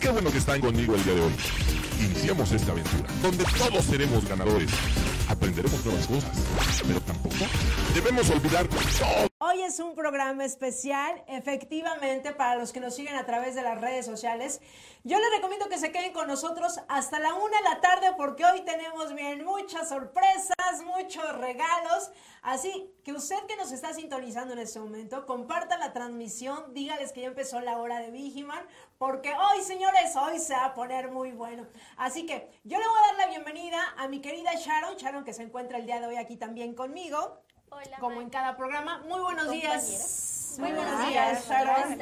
[0.00, 1.32] Qué bueno que están conmigo el día de hoy.
[2.00, 4.70] Iniciamos esta aventura, donde todos seremos ganadores.
[5.28, 6.30] Aprenderemos nuevas cosas,
[6.86, 7.36] pero tampoco
[7.94, 9.29] debemos olvidar todo.
[9.50, 13.80] Hoy es un programa especial, efectivamente, para los que nos siguen a través de las
[13.80, 14.60] redes sociales.
[15.02, 18.44] Yo les recomiendo que se queden con nosotros hasta la una de la tarde porque
[18.44, 22.12] hoy tenemos bien muchas sorpresas, muchos regalos.
[22.42, 27.22] Así que usted que nos está sintonizando en este momento, comparta la transmisión, dígales que
[27.22, 28.64] ya empezó la hora de Vigiman,
[28.98, 31.66] porque hoy, señores, hoy se va a poner muy bueno.
[31.96, 35.32] Así que yo le voy a dar la bienvenida a mi querida Sharon, Sharon que
[35.32, 37.42] se encuentra el día de hoy aquí también conmigo.
[37.72, 38.98] Hola, como en cada programa.
[39.06, 40.56] Muy buenos días.
[40.58, 41.48] Muy buenos días.
[41.48, 41.98] Sharon.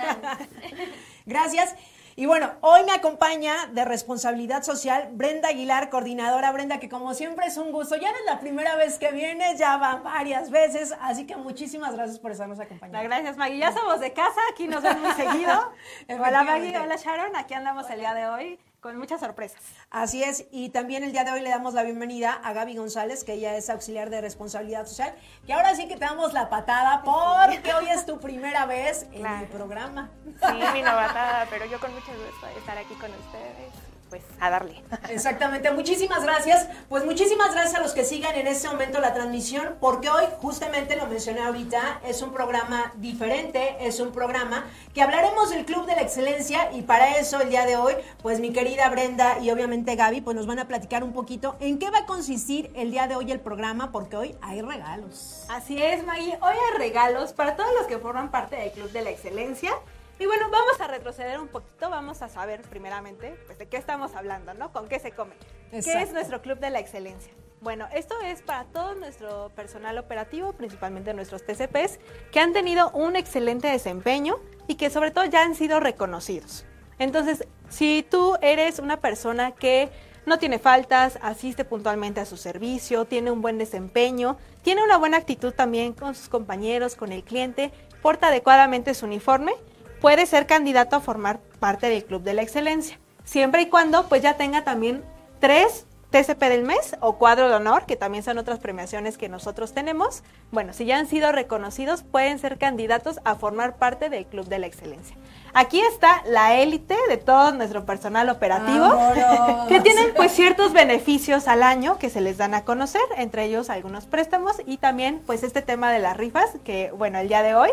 [1.27, 1.75] Gracias.
[2.17, 7.47] Y bueno, hoy me acompaña de responsabilidad social Brenda Aguilar, coordinadora Brenda, que como siempre
[7.47, 7.97] es un gusto.
[7.97, 11.95] Ya no es la primera vez que vienes, ya va varias veces, así que muchísimas
[11.95, 13.07] gracias por estarnos acompañando.
[13.07, 13.59] Gracias, Maggie.
[13.59, 15.73] Ya somos de casa, aquí nos vemos muy seguido.
[16.09, 16.77] hola, Maggie.
[16.79, 17.37] Hola, Sharon.
[17.37, 19.61] Aquí andamos el día de hoy con muchas sorpresas.
[19.91, 23.25] Así es, y también el día de hoy le damos la bienvenida a Gaby González,
[23.25, 25.15] que ella es auxiliar de responsabilidad social,
[25.47, 29.21] que ahora sí que te damos la patada porque hoy es tu primera vez en
[29.23, 29.45] Claro.
[29.45, 30.11] el programa.
[30.25, 33.88] Sí, mi novatada, pero yo con mucho gusto de estar aquí con ustedes.
[34.09, 34.83] Pues a darle.
[35.11, 36.69] Exactamente, muchísimas gracias.
[36.89, 40.97] Pues muchísimas gracias a los que sigan en este momento la transmisión, porque hoy, justamente
[40.97, 44.65] lo mencioné ahorita, es un programa diferente, es un programa
[44.95, 48.41] que hablaremos del Club de la Excelencia y para eso el día de hoy, pues
[48.41, 51.91] mi querida Brenda y obviamente Gaby, pues nos van a platicar un poquito en qué
[51.91, 55.45] va a consistir el día de hoy el programa, porque hoy hay regalos.
[55.49, 56.39] Así es, Maggie.
[56.41, 59.73] Hoy hay regalos para todos los que forman parte del Club de la Excelencia.
[60.21, 64.17] Y bueno, vamos a retroceder un poquito, vamos a saber primeramente pues, de qué estamos
[64.17, 64.73] hablando, ¿no?
[64.73, 65.35] ¿Con qué se come?
[65.71, 67.33] ¿Qué es nuestro Club de la Excelencia?
[67.61, 71.99] Bueno, esto es para todo nuestro personal operativo, principalmente nuestros TCPs,
[72.33, 76.65] que han tenido un excelente desempeño y que sobre todo ya han sido reconocidos.
[76.99, 79.89] Entonces, si tú eres una persona que
[80.27, 85.17] no tiene faltas, asiste puntualmente a su servicio, tiene un buen desempeño, tiene una buena
[85.17, 89.55] actitud también con sus compañeros, con el cliente, porta adecuadamente su uniforme,
[90.01, 94.23] puede ser candidato a formar parte del Club de la Excelencia, siempre y cuando pues
[94.23, 95.05] ya tenga también
[95.41, 99.75] tres TCP del mes o cuadro de honor, que también son otras premiaciones que nosotros
[99.75, 100.23] tenemos.
[100.51, 104.59] Bueno, si ya han sido reconocidos, pueden ser candidatos a formar parte del Club de
[104.59, 105.17] la Excelencia.
[105.53, 109.69] Aquí está la élite de todo nuestro personal operativo, ¡Vámonos!
[109.69, 113.69] que tienen pues ciertos beneficios al año que se les dan a conocer, entre ellos
[113.69, 117.55] algunos préstamos y también pues este tema de las rifas, que bueno, el día de
[117.55, 117.71] hoy,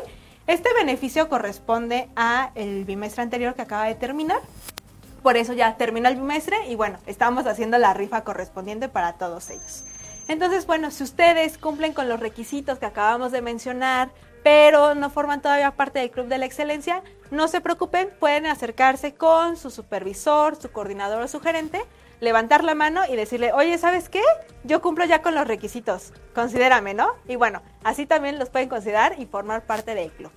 [0.47, 4.41] este beneficio corresponde a el bimestre anterior que acaba de terminar.
[5.23, 9.49] Por eso ya termina el bimestre y bueno, estamos haciendo la rifa correspondiente para todos
[9.49, 9.85] ellos.
[10.27, 14.09] Entonces, bueno, si ustedes cumplen con los requisitos que acabamos de mencionar,
[14.43, 17.01] pero no forman todavía parte del Club de la Excelencia,
[17.31, 21.81] no se preocupen, pueden acercarse con su supervisor, su coordinador o su gerente,
[22.19, 24.21] levantar la mano y decirle, oye, ¿sabes qué?
[24.63, 27.13] Yo cumplo ya con los requisitos, considérame, ¿no?
[27.27, 30.31] Y bueno, así también los pueden considerar y formar parte del club.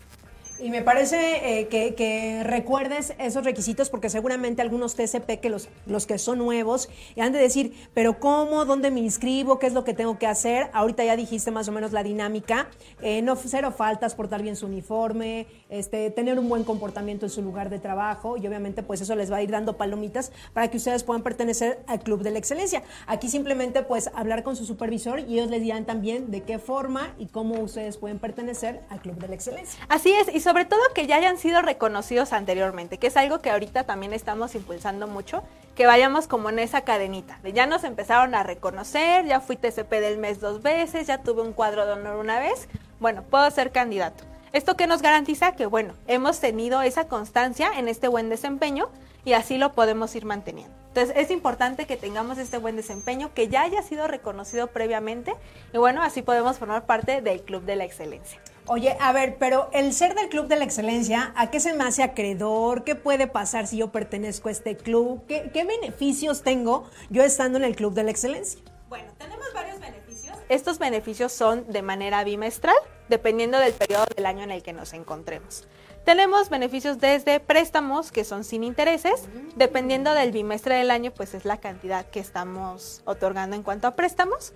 [0.60, 5.68] Y me parece eh, que, que recuerdes esos requisitos porque seguramente algunos TCP que los,
[5.86, 8.64] los que son nuevos han de decir, pero ¿cómo?
[8.64, 9.58] ¿Dónde me inscribo?
[9.58, 10.68] ¿Qué es lo que tengo que hacer?
[10.72, 12.68] Ahorita ya dijiste más o menos la dinámica.
[13.02, 17.42] Eh, no cero faltas, portar bien su uniforme, este, tener un buen comportamiento en su
[17.42, 20.76] lugar de trabajo y obviamente pues eso les va a ir dando palomitas para que
[20.76, 22.82] ustedes puedan pertenecer al Club de la Excelencia.
[23.06, 27.14] Aquí simplemente pues hablar con su supervisor y ellos les dirán también de qué forma
[27.18, 29.78] y cómo ustedes pueden pertenecer al Club de la Excelencia.
[29.88, 33.50] Así es, y sobre todo que ya hayan sido reconocidos anteriormente, que es algo que
[33.50, 35.42] ahorita también estamos impulsando mucho,
[35.74, 39.90] que vayamos como en esa cadenita, de ya nos empezaron a reconocer, ya fui TCP
[40.00, 42.66] del mes dos veces, ya tuve un cuadro de honor una vez,
[42.98, 44.24] bueno, puedo ser candidato.
[44.54, 45.52] ¿Esto que nos garantiza?
[45.52, 48.88] Que bueno, hemos tenido esa constancia en este buen desempeño
[49.26, 50.74] y así lo podemos ir manteniendo.
[50.86, 55.34] Entonces es importante que tengamos este buen desempeño, que ya haya sido reconocido previamente
[55.74, 58.40] y bueno, así podemos formar parte del Club de la Excelencia.
[58.70, 61.84] Oye, a ver, pero el ser del Club de la Excelencia, ¿a qué se me
[61.84, 62.84] hace acreedor?
[62.84, 65.24] ¿Qué puede pasar si yo pertenezco a este club?
[65.26, 68.60] ¿Qué, qué beneficios tengo yo estando en el Club de la Excelencia?
[68.90, 70.36] Bueno, tenemos varios beneficios.
[70.50, 72.76] Estos beneficios son de manera bimestral,
[73.08, 75.66] dependiendo del periodo del año en el que nos encontremos.
[76.08, 81.44] Tenemos beneficios desde préstamos que son sin intereses, dependiendo del bimestre del año, pues es
[81.44, 84.54] la cantidad que estamos otorgando en cuanto a préstamos.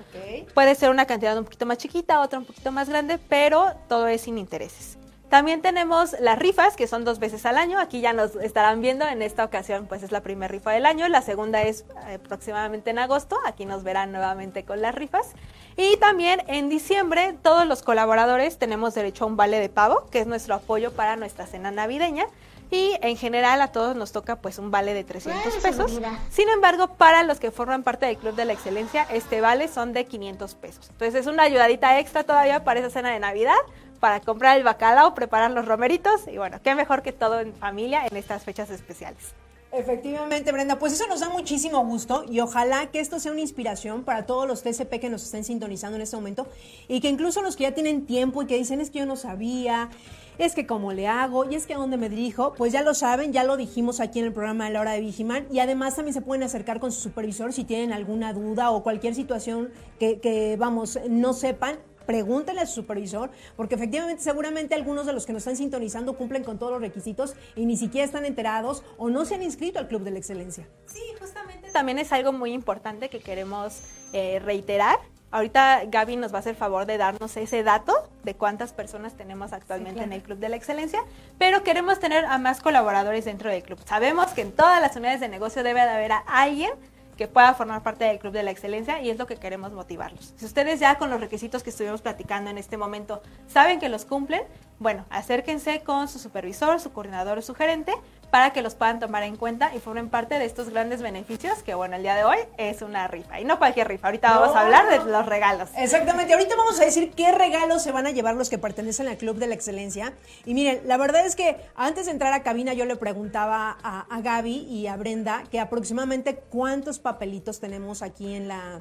[0.55, 4.07] Puede ser una cantidad un poquito más chiquita, otra un poquito más grande, pero todo
[4.07, 4.97] es sin intereses.
[5.33, 7.79] También tenemos las rifas, que son dos veces al año.
[7.79, 9.09] Aquí ya nos estarán viendo.
[9.09, 11.09] En esta ocasión, pues es la primera rifa del año.
[11.09, 13.39] La segunda es eh, aproximadamente en agosto.
[13.47, 15.33] Aquí nos verán nuevamente con las rifas.
[15.75, 20.21] Y también en diciembre, todos los colaboradores tenemos derecho a un vale de pago, que
[20.21, 22.27] es nuestro apoyo para nuestra cena navideña.
[22.71, 26.01] y en general a todos nos toca pues un vale de 300 pesos.
[26.31, 29.95] Sin embargo, para los que forman parte del Club de la Excelencia, este vale son
[29.95, 30.89] de 500 pesos.
[30.91, 33.57] Entonces es una ayudadita extra todavía para esa cena de Navidad,
[34.03, 38.05] para comprar el bacalao, preparar los romeritos y bueno, qué mejor que todo en familia
[38.05, 39.33] en estas fechas especiales.
[39.71, 44.03] Efectivamente, Brenda, pues eso nos da muchísimo gusto y ojalá que esto sea una inspiración
[44.03, 46.49] para todos los TCP que nos estén sintonizando en este momento
[46.89, 49.15] y que incluso los que ya tienen tiempo y que dicen es que yo no
[49.15, 49.89] sabía,
[50.37, 52.95] es que cómo le hago y es que a dónde me dirijo, pues ya lo
[52.95, 55.95] saben, ya lo dijimos aquí en el programa de la hora de Vigiman y además
[55.95, 59.71] también se pueden acercar con su supervisor si tienen alguna duda o cualquier situación
[60.01, 65.27] que, que vamos, no sepan, pregúntenle a su supervisor, porque efectivamente seguramente algunos de los
[65.27, 69.11] que nos están sintonizando cumplen con todos los requisitos y ni siquiera están enterados o
[69.11, 70.69] no se han inscrito al Club de la Excelencia.
[70.87, 73.81] Sí, justamente también es algo muy importante que queremos
[74.13, 74.99] eh, reiterar.
[75.31, 79.55] Ahorita Gaby nos va a hacer favor de darnos ese dato de cuántas personas tenemos
[79.55, 81.01] actualmente en el Club de la Excelencia,
[81.39, 83.79] pero queremos tener a más colaboradores dentro del club.
[83.87, 86.71] Sabemos que en todas las unidades de negocio debe de haber a alguien
[87.17, 90.35] que pueda formar parte del Club de la Excelencia y es lo que queremos motivarlos.
[90.37, 94.05] Si ustedes ya con los requisitos que estuvimos platicando en este momento saben que los
[94.05, 94.43] cumplen,
[94.79, 97.93] bueno, acérquense con su supervisor, su coordinador o su gerente
[98.33, 101.75] para que los puedan tomar en cuenta y formen parte de estos grandes beneficios que,
[101.75, 103.39] bueno, el día de hoy es una rifa.
[103.39, 105.69] Y no cualquier rifa, ahorita vamos a hablar de los regalos.
[105.77, 109.19] Exactamente, ahorita vamos a decir qué regalos se van a llevar los que pertenecen al
[109.19, 110.15] Club de la Excelencia.
[110.47, 114.07] Y miren, la verdad es que antes de entrar a cabina yo le preguntaba a,
[114.09, 118.81] a Gaby y a Brenda que aproximadamente cuántos papelitos tenemos aquí en la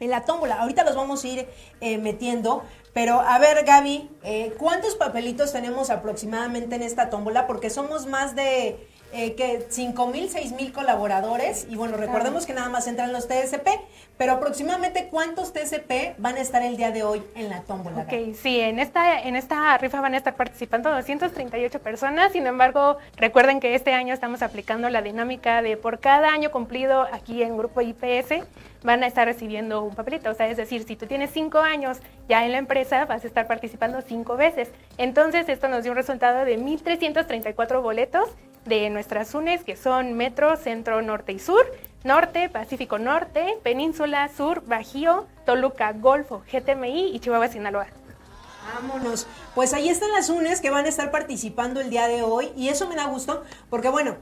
[0.00, 0.60] en la tómbola.
[0.60, 1.48] Ahorita los vamos a ir
[1.80, 2.62] eh, metiendo,
[2.92, 7.46] pero a ver, Gaby, eh, ¿cuántos papelitos tenemos aproximadamente en esta tómbola?
[7.46, 11.66] Porque somos más de eh, que 5 mil, 6 mil colaboradores.
[11.70, 13.66] Y bueno, recordemos que nada más entran los TSP,
[14.16, 18.02] pero aproximadamente cuántos TSP van a estar el día de hoy en la tómbola.
[18.02, 22.32] Ok, sí, en esta, en esta rifa van a estar participando 238 personas.
[22.32, 27.06] Sin embargo, recuerden que este año estamos aplicando la dinámica de por cada año cumplido
[27.12, 28.44] aquí en Grupo IPS
[28.82, 30.30] van a estar recibiendo un papelito.
[30.30, 33.26] O sea, es decir, si tú tienes cinco años ya en la empresa, vas a
[33.26, 34.70] estar participando cinco veces.
[34.96, 38.28] Entonces, esto nos dio un resultado de 1.334 boletos
[38.64, 41.64] de nuestras UNES, que son Metro, Centro, Norte y Sur,
[42.02, 47.86] Norte, Pacífico Norte, Península, Sur, Bajío, Toluca, Golfo, GTMI y Chihuahua, Sinaloa.
[48.74, 49.28] Vámonos.
[49.54, 52.70] Pues ahí están las UNES que van a estar participando el día de hoy y
[52.70, 54.16] eso me da gusto porque bueno,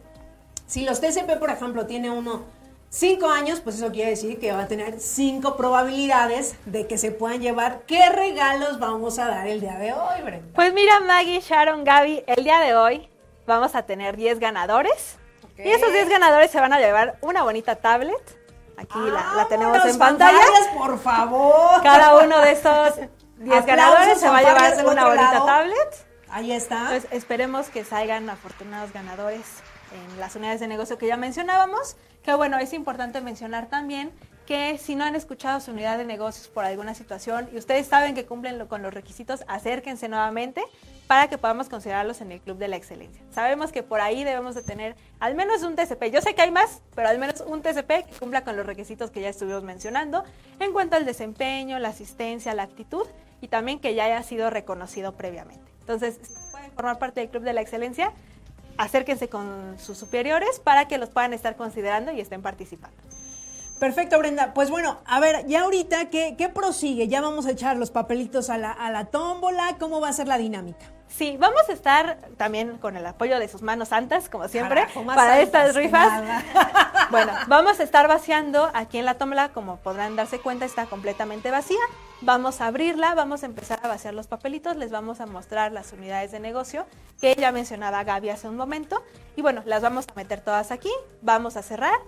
[0.66, 2.44] si los TCP, por ejemplo, tiene uno
[2.90, 7.12] cinco años, pues eso quiere decir que va a tener cinco probabilidades de que se
[7.12, 7.80] puedan llevar.
[7.86, 10.46] ¿Qué regalos vamos a dar el día de hoy, Brenda?
[10.54, 13.08] Pues mira, Maggie, Sharon, Gaby, el día de hoy
[13.46, 15.16] vamos a tener 10 ganadores.
[15.56, 18.38] Y esos 10 ganadores se van a llevar una bonita tablet.
[18.76, 20.38] Aquí la, tenemos en pantalla.
[20.76, 21.82] por favor.
[21.82, 22.96] Cada uno de esos
[23.38, 26.06] 10 ganadores se va a llevar una bonita tablet.
[26.28, 26.88] Ahí está.
[26.88, 29.46] Pues esperemos que salgan afortunados ganadores
[29.92, 31.96] en las unidades de negocio que ya mencionábamos.
[32.22, 34.12] Que bueno, es importante mencionar también
[34.46, 38.14] que si no han escuchado su unidad de negocios por alguna situación y ustedes saben
[38.14, 40.62] que cumplen con los requisitos, acérquense nuevamente
[41.06, 43.22] para que podamos considerarlos en el Club de la Excelencia.
[43.32, 46.04] Sabemos que por ahí debemos de tener al menos un TCP.
[46.12, 49.10] Yo sé que hay más, pero al menos un TCP que cumpla con los requisitos
[49.10, 50.24] que ya estuvimos mencionando
[50.60, 53.06] en cuanto al desempeño, la asistencia, la actitud
[53.40, 55.70] y también que ya haya sido reconocido previamente.
[55.80, 56.18] Entonces,
[56.50, 58.12] pueden formar parte del Club de la Excelencia,
[58.76, 62.96] acérquense con sus superiores para que los puedan estar considerando y estén participando.
[63.78, 64.54] Perfecto, Brenda.
[64.54, 67.08] Pues bueno, a ver, ya ahorita, ¿qué, qué prosigue?
[67.08, 69.76] Ya vamos a echar los papelitos a la, a la tómbola.
[69.78, 70.86] ¿Cómo va a ser la dinámica?
[71.08, 75.40] Sí, vamos a estar también con el apoyo de sus manos santas, como siempre, para
[75.40, 76.22] estas rifas.
[77.10, 81.50] bueno, vamos a estar vaciando aquí en la tómbola, como podrán darse cuenta, está completamente
[81.50, 81.78] vacía.
[82.22, 85.92] Vamos a abrirla, vamos a empezar a vaciar los papelitos, les vamos a mostrar las
[85.92, 86.86] unidades de negocio
[87.20, 89.02] que ya mencionaba Gaby hace un momento.
[89.36, 90.90] Y bueno, las vamos a meter todas aquí,
[91.22, 91.98] vamos a cerrar,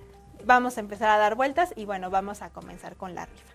[0.45, 3.53] vamos a empezar a dar vueltas y bueno, vamos a comenzar con la rifa.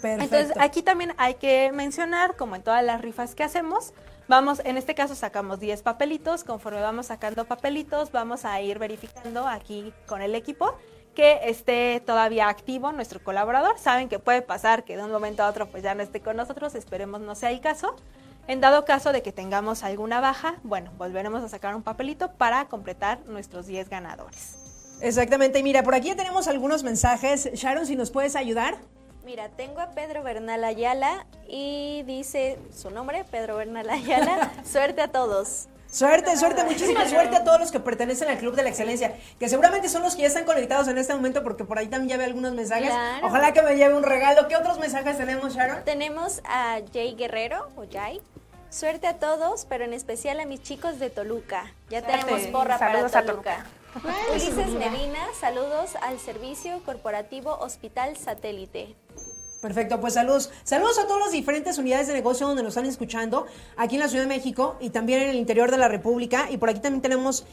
[0.00, 0.36] Perfecto.
[0.36, 3.92] Entonces, aquí también hay que mencionar, como en todas las rifas que hacemos,
[4.28, 9.48] Vamos, en este caso sacamos 10 papelitos, conforme vamos sacando papelitos, vamos a ir verificando
[9.48, 10.74] aquí con el equipo
[11.14, 13.78] que esté todavía activo nuestro colaborador.
[13.78, 16.36] Saben que puede pasar que de un momento a otro pues ya no esté con
[16.36, 17.96] nosotros, esperemos no sea el caso.
[18.48, 22.66] En dado caso de que tengamos alguna baja, bueno, volveremos a sacar un papelito para
[22.66, 24.67] completar nuestros 10 ganadores.
[25.00, 27.50] Exactamente, y mira, por aquí ya tenemos algunos mensajes.
[27.54, 28.78] Sharon, si nos puedes ayudar.
[29.24, 34.52] Mira, tengo a Pedro Bernal Ayala y dice su nombre, Pedro Bernal Ayala.
[34.64, 35.68] suerte a todos.
[35.90, 39.48] Suerte, suerte, muchísima suerte a todos los que pertenecen al Club de la Excelencia, que
[39.48, 42.16] seguramente son los que ya están conectados en este momento, porque por ahí también ya
[42.18, 42.92] ve algunos mensajes.
[43.22, 44.48] Ojalá que me lleve un regalo.
[44.48, 45.84] ¿Qué otros mensajes tenemos, Sharon?
[45.84, 48.20] Tenemos a Jay Guerrero, o Jay,
[48.70, 51.72] Suerte a todos, pero en especial a mis chicos de Toluca.
[51.88, 52.26] Ya Suerte.
[52.26, 53.66] tenemos porra Saludos para a Toluca.
[54.30, 58.94] Ulises Medina, saludos al servicio corporativo Hospital Satélite.
[59.62, 60.50] Perfecto, pues saludos.
[60.62, 64.08] Saludos a todas las diferentes unidades de negocio donde nos están escuchando, aquí en la
[64.08, 66.48] Ciudad de México y también en el interior de la República.
[66.50, 67.44] Y por aquí también tenemos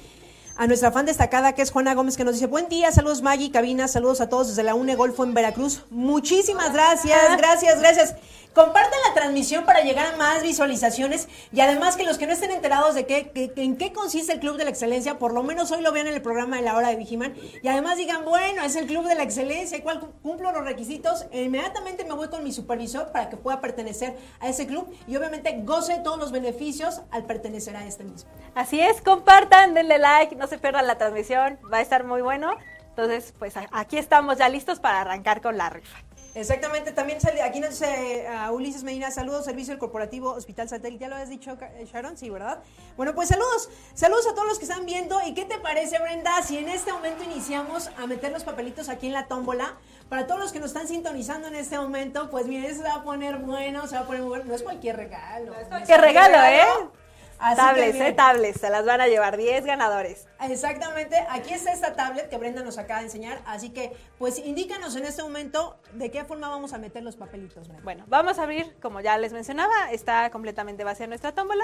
[0.57, 3.51] a nuestra fan destacada, que es Juana Gómez, que nos dice, buen día, saludos Maggie,
[3.51, 5.83] cabina, saludos a todos desde la UNE Golfo en Veracruz.
[5.89, 8.15] Muchísimas gracias, gracias, gracias.
[8.53, 12.51] Compartan la transmisión para llegar a más visualizaciones y además que los que no estén
[12.51, 15.71] enterados de qué, que- en qué consiste el Club de la Excelencia, por lo menos
[15.71, 18.63] hoy lo vean en el programa de la hora de Vigiman y además digan, bueno,
[18.63, 22.29] es el Club de la Excelencia, igual cu- cumplo los requisitos, e inmediatamente me voy
[22.29, 26.31] con mi supervisor para que pueda pertenecer a ese club y obviamente goce todos los
[26.31, 28.29] beneficios al pertenecer a este mismo.
[28.55, 32.55] Así es, compartan, denle like, no se pierdan la transmisión, va a estar muy bueno.
[32.89, 35.97] Entonces, pues aquí estamos ya listos para arrancar con la rifa.
[36.35, 41.01] Exactamente, también sale, aquí nos dice a Ulises Medina, saludos, servicio del corporativo Hospital Satélite,
[41.01, 42.59] ya lo has dicho eh, Sharon, sí, ¿verdad?
[42.97, 46.41] Bueno, pues saludos, saludos a todos los que están viendo y ¿qué te parece Brenda
[46.43, 49.77] si en este momento iniciamos a meter los papelitos aquí en la tómbola?
[50.09, 52.95] Para todos los que nos están sintonizando en este momento, pues miren, eso se va
[52.95, 55.53] a poner bueno, se va a poner muy bueno, no es cualquier regalo.
[55.53, 56.89] No es cualquier regalo, ¿eh?
[57.39, 60.27] Así tablets, eh, tablets, se las van a llevar 10 ganadores.
[60.41, 64.95] Exactamente, aquí está esta tablet que Brenda nos acaba de enseñar, así que pues indícanos
[64.95, 67.83] en este momento de qué forma vamos a meter los papelitos, Brenda.
[67.83, 71.63] Bueno, vamos a abrir, como ya les mencionaba, está completamente vacía nuestra tómbola.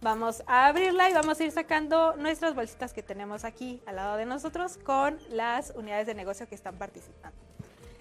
[0.00, 4.18] Vamos a abrirla y vamos a ir sacando nuestras bolsitas que tenemos aquí al lado
[4.18, 7.38] de nosotros con las unidades de negocio que están participando.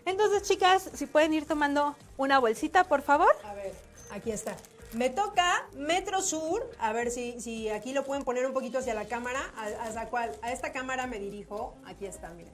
[0.05, 3.33] Entonces, chicas, si pueden ir tomando una bolsita, por favor.
[3.45, 3.71] A ver,
[4.11, 4.53] aquí está.
[4.93, 8.93] Me toca Metro Sur, a ver si, si aquí lo pueden poner un poquito hacia
[8.93, 10.31] la cámara, a- ¿hacia cuál?
[10.43, 12.53] A esta cámara me dirijo, aquí está, miren.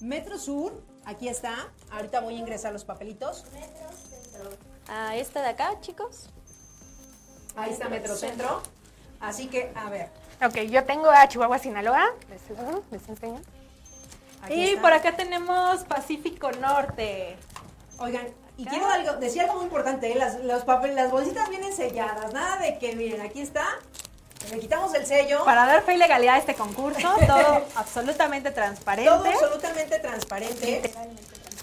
[0.00, 0.72] Metro Sur,
[1.04, 3.44] aquí está, ahorita voy a ingresar los papelitos.
[4.88, 6.30] A esta de acá, chicos.
[7.56, 8.62] Ahí está Metro Centro,
[9.20, 10.08] así que, a ver,
[10.44, 12.06] Ok, yo tengo a Chihuahua, Sinaloa.
[12.28, 12.40] Les,
[12.90, 13.40] les enseño.
[14.42, 14.82] aquí y está.
[14.82, 17.36] por acá tenemos Pacífico Norte.
[17.98, 20.14] Oigan, y quiero algo, decir algo muy importante, ¿eh?
[20.14, 23.66] las, los papel, las bolsitas vienen selladas, nada de que, miren, aquí está,
[24.50, 25.44] le quitamos el sello.
[25.44, 29.10] Para dar fe y legalidad a este concurso, todo absolutamente transparente.
[29.10, 30.92] Todo absolutamente transparente.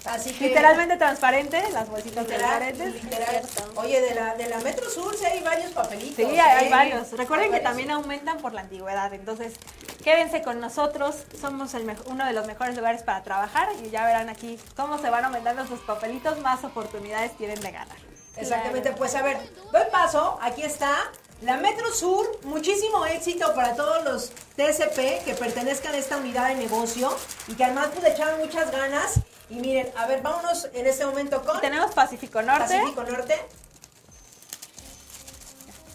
[0.04, 0.48] Así que.
[0.48, 3.04] Literalmente transparente, las bolsitas Literal, transparentes.
[3.04, 3.42] literal.
[3.76, 6.16] Oye, de la, de la Metro Sur sí hay varios papelitos.
[6.16, 6.70] Sí, hay, hay ¿eh?
[6.70, 7.12] varios.
[7.12, 7.70] Recuerden Hay que varios.
[7.70, 9.12] también aumentan por la antigüedad.
[9.14, 9.54] Entonces,
[10.02, 11.24] quédense con nosotros.
[11.40, 15.08] Somos el uno de los mejores lugares para trabajar y ya verán aquí cómo se
[15.10, 17.96] van aumentando sus papelitos, más oportunidades tienen de ganar.
[18.36, 19.36] Exactamente, pues a ver,
[19.72, 20.96] doy paso, aquí está.
[21.42, 26.54] La Metro Sur, muchísimo éxito para todos los TSP que pertenezcan a esta unidad de
[26.54, 27.14] negocio
[27.48, 29.14] y que además pues le echaron muchas ganas.
[29.50, 33.34] Y miren, a ver, vámonos en este momento con Tenemos Pacífico Norte, Pacífico Norte.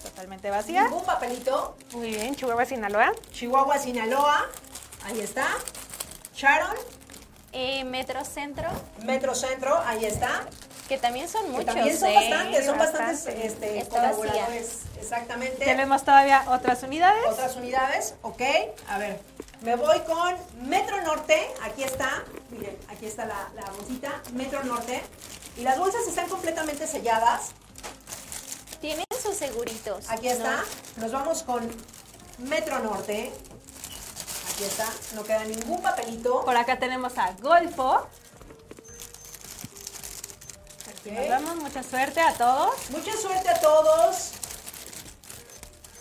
[0.04, 0.84] totalmente vacía.
[0.84, 1.78] Ningún papelito.
[1.94, 3.14] Muy bien, Chihuahua, Sinaloa.
[3.32, 4.48] Chihuahua, Sinaloa.
[5.06, 5.48] Ahí está.
[6.36, 6.76] Sharon,
[7.54, 8.68] Eh, Metro Centro,
[9.04, 10.46] Metro Centro, ahí está.
[10.88, 11.66] Que también son Que muchos.
[11.66, 12.16] también son ¿eh?
[12.16, 13.48] bastantes, son bastantes bastante.
[13.48, 14.80] este, colaboradores.
[15.00, 15.66] Exactamente.
[15.66, 17.26] Tenemos todavía otras unidades.
[17.30, 18.42] Otras unidades, ok.
[18.90, 19.20] A ver,
[19.62, 20.36] me voy con
[20.68, 21.48] Metro Norte.
[21.64, 25.02] Aquí está, miren, aquí está la, la bolsita, Metro Norte.
[25.58, 27.50] Y las bolsas están completamente selladas.
[28.80, 30.10] Tienen sus seguritos.
[30.10, 30.64] Aquí está.
[30.98, 31.68] Nos vamos con
[32.38, 33.32] Metro Norte.
[34.54, 36.44] Aquí está, no queda ningún papelito.
[36.46, 38.08] Por acá tenemos a Golfo.
[41.08, 41.14] Ok.
[41.14, 42.90] Nos damos mucha suerte a todos.
[42.90, 44.32] Mucha suerte a todos.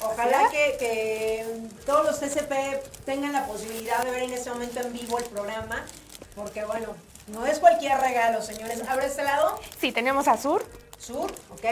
[0.00, 4.92] Ojalá que, que todos los TCP tengan la posibilidad de ver en este momento en
[4.92, 5.84] vivo el programa,
[6.34, 6.94] porque bueno,
[7.28, 8.82] no es cualquier regalo, señores.
[8.88, 10.64] Abre este lado, Sí, tenemos a Sur.
[10.98, 11.64] sur, ok.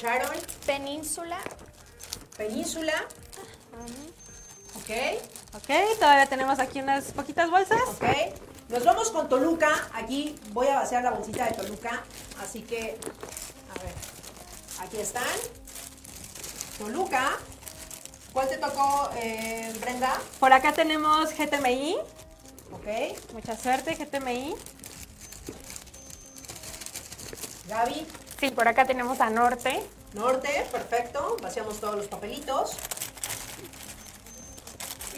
[0.00, 1.38] Sharon, Península,
[2.36, 2.92] península,
[4.76, 4.90] ok,
[5.56, 7.80] Ok, todavía tenemos aquí unas poquitas bolsas.
[7.88, 8.04] ok.
[8.68, 9.88] Nos vamos con Toluca.
[9.94, 12.02] Aquí voy a vaciar la bolsita de Toluca,
[12.42, 12.98] así que,
[13.70, 13.94] a ver,
[14.80, 15.22] aquí están.
[16.78, 17.38] Toluca.
[18.32, 20.20] ¿Cuál te tocó, eh, Brenda?
[20.40, 21.96] Por acá tenemos GTMI.
[22.72, 23.32] Ok.
[23.32, 24.54] Mucha suerte, GTMI.
[27.68, 28.06] Gaby,
[28.38, 29.82] Sí, por acá tenemos a Norte.
[30.12, 31.36] norte, perfecto.
[31.42, 32.72] Vaciamos todos los papelitos.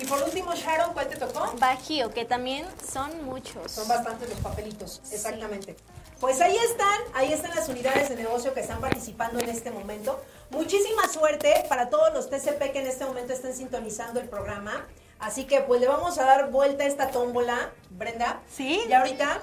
[0.01, 1.53] Y por último, Sharon, ¿cuál te tocó?
[1.59, 3.73] Bajío, que también son muchos.
[3.73, 5.77] Son bastantes los papelitos, exactamente.
[6.21, 10.21] Pues ahí están, ahí están las unidades de negocio que están participando en este momento.
[10.51, 14.87] Muchísima suerte para todos los TCP que en este momento estén sintonizando el programa.
[15.21, 18.41] Así que pues le vamos a dar vuelta a esta tómbola, Brenda.
[18.53, 18.83] Sí.
[18.89, 19.41] Y ahorita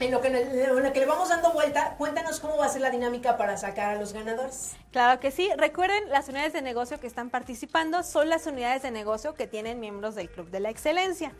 [0.00, 2.82] en lo, que, en lo que le vamos dando vuelta, cuéntanos cómo va a ser
[2.82, 4.74] la dinámica para sacar a los ganadores.
[4.92, 5.50] Claro que sí.
[5.56, 9.80] Recuerden, las unidades de negocio que están participando son las unidades de negocio que tienen
[9.80, 11.32] miembros del Club de la Excelencia.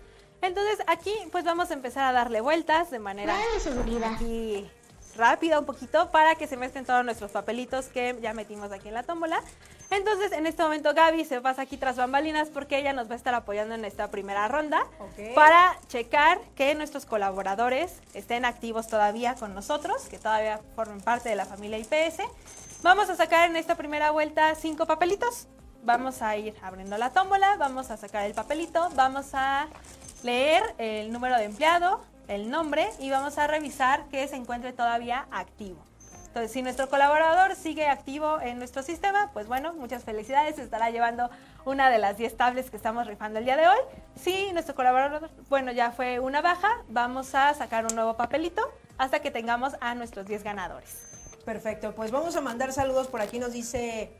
[0.42, 3.34] Entonces aquí pues vamos a empezar a darle vueltas de manera
[4.14, 4.70] aquí
[5.16, 8.94] rápida un poquito para que se mezclen todos nuestros papelitos que ya metimos aquí en
[8.94, 9.40] la tómbola.
[9.90, 13.16] Entonces en este momento Gaby se pasa aquí tras bambalinas porque ella nos va a
[13.16, 15.34] estar apoyando en esta primera ronda Ok.
[15.34, 21.36] para checar que nuestros colaboradores estén activos todavía con nosotros, que todavía formen parte de
[21.36, 22.22] la familia IPS.
[22.82, 25.46] Vamos a sacar en esta primera vuelta cinco papelitos.
[25.82, 29.68] Vamos a ir abriendo la tómbola, vamos a sacar el papelito, vamos a
[30.22, 35.26] leer el número de empleado, el nombre y vamos a revisar que se encuentre todavía
[35.30, 35.78] activo.
[36.34, 41.30] Entonces, si nuestro colaborador sigue activo en nuestro sistema, pues bueno, muchas felicidades, estará llevando
[41.64, 43.78] una de las 10 tablets que estamos rifando el día de hoy.
[44.20, 48.62] Si nuestro colaborador, bueno, ya fue una baja, vamos a sacar un nuevo papelito
[48.98, 50.96] hasta que tengamos a nuestros 10 ganadores.
[51.44, 53.06] Perfecto, pues vamos a mandar saludos.
[53.06, 54.10] Por aquí nos dice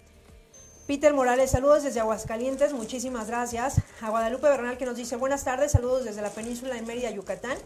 [0.87, 3.81] Peter Morales, saludos desde Aguascalientes, muchísimas gracias.
[4.03, 7.57] A Guadalupe Bernal que nos dice buenas tardes, saludos desde la península de Mérida, Yucatán.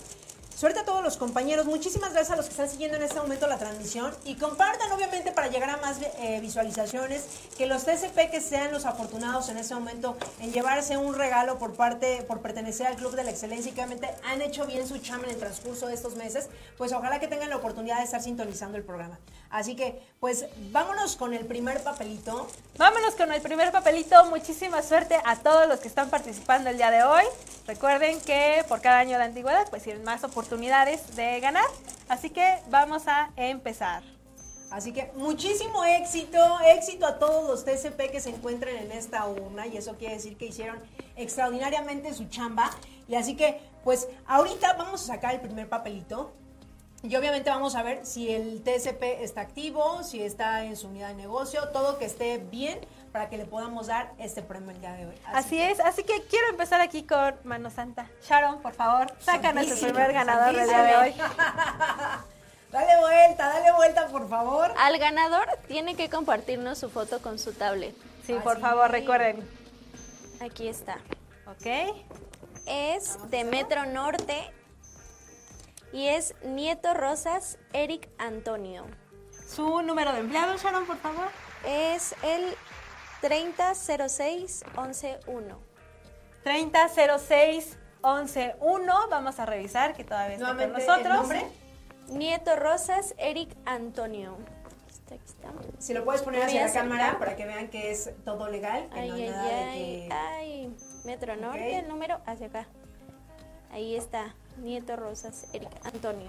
[0.58, 3.46] Suerte a todos los compañeros, muchísimas gracias a los que están siguiendo en este momento
[3.46, 8.40] la transmisión y compartan obviamente para llegar a más eh, visualizaciones, que los TCP que
[8.40, 12.96] sean los afortunados en este momento en llevarse un regalo por parte, por pertenecer al
[12.96, 15.86] Club de la Excelencia y que obviamente han hecho bien su chamba en el transcurso
[15.86, 19.16] de estos meses, pues ojalá que tengan la oportunidad de estar sintonizando el programa.
[19.50, 22.48] Así que pues vámonos con el primer papelito.
[22.76, 24.24] Vámonos con el primer papelito.
[24.24, 27.22] Muchísima suerte a todos los que están participando el día de hoy.
[27.68, 31.66] Recuerden que por cada año de antigüedad pues tienen más oportunidades de ganar.
[32.08, 34.02] Así que vamos a empezar.
[34.70, 39.66] Así que muchísimo éxito, éxito a todos los TCP que se encuentran en esta urna
[39.66, 40.78] y eso quiere decir que hicieron
[41.16, 42.70] extraordinariamente su chamba.
[43.08, 46.32] Y así que, pues ahorita vamos a sacar el primer papelito
[47.02, 51.08] y obviamente vamos a ver si el TCP está activo, si está en su unidad
[51.08, 52.80] de negocio, todo que esté bien
[53.12, 55.14] para que le podamos dar este premio el día de hoy.
[55.26, 58.06] Así es, así que quiero empezar aquí con Mano Santa.
[58.22, 61.14] Sharon, por favor, saca nuestro primer ganador del día de hoy.
[62.70, 64.74] Dale vuelta, dale vuelta, por favor.
[64.76, 67.94] Al ganador tiene que compartirnos su foto con su tablet.
[68.26, 68.60] Sí, Ah, por sí.
[68.62, 69.48] favor, recuerden.
[70.42, 70.98] Aquí está.
[71.46, 71.96] Ok.
[72.66, 74.52] Es de Metro Norte
[75.94, 78.84] y es Nieto Rosas Eric Antonio.
[79.48, 81.28] Su número de empleado, Sharon, por favor.
[81.66, 82.54] Es el
[83.22, 85.56] 3006-111.
[86.44, 89.08] 3006-111.
[89.10, 90.98] Vamos a revisar que todavía está con nosotros.
[91.06, 91.46] ¿el nombre?
[92.08, 94.36] Nieto Rosas Eric Antonio.
[95.10, 95.48] Está.
[95.78, 99.00] Si lo puedes poner hacia la cámara para que vean que es todo legal, que
[99.00, 100.14] Ay, no hay ay, nada de ay, que...
[100.14, 100.76] ay.
[101.04, 101.66] Metro Norte, Ok.
[101.82, 102.66] el número hacia acá.
[103.70, 106.28] Ahí está, Nieto Rosas Eric Antonio.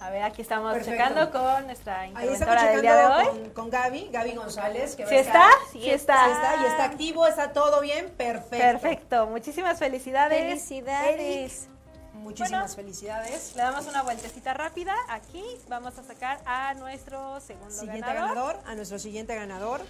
[0.00, 0.96] A ver, aquí estamos Perfecto.
[1.02, 3.26] checando con nuestra Ahí interventora del día de hoy.
[3.26, 4.94] con, con Gaby, Gaby González.
[4.94, 5.48] Que ¿Sí está?
[5.72, 6.30] Sí Sí está.
[6.30, 8.58] está, y está activo, está todo bien, perfecto.
[8.80, 10.38] Perfecto, muchísimas felicidades.
[10.40, 10.50] Eric.
[10.58, 11.68] Felicidades.
[12.14, 12.74] Muchísimas Bueno.
[12.74, 13.56] felicidades.
[13.56, 14.94] Le damos una vueltecita rápida.
[15.08, 18.28] Aquí vamos a sacar a nuestro segundo Siguiente ganador.
[18.54, 19.80] ganador, a nuestro siguiente ganador.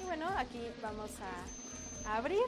[0.00, 1.10] Y bueno, aquí vamos
[2.06, 2.40] a abrir.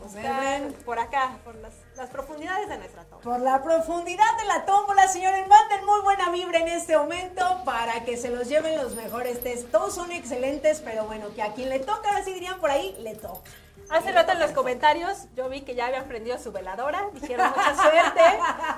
[0.00, 0.72] Buscar Ven.
[0.84, 3.22] por acá, por las, las profundidades de nuestra toma.
[3.22, 8.04] Por la profundidad de la tómbola, señores, manden muy buena vibra en este momento para
[8.04, 9.70] que se los lleven los mejores test.
[9.70, 13.14] Todos son excelentes, pero bueno, que a quien le toca, así dirían por ahí, le
[13.14, 13.50] toca.
[13.90, 17.08] Hace rato en los comentarios yo vi que ya habían prendido su veladora.
[17.12, 18.20] Dijeron mucha suerte.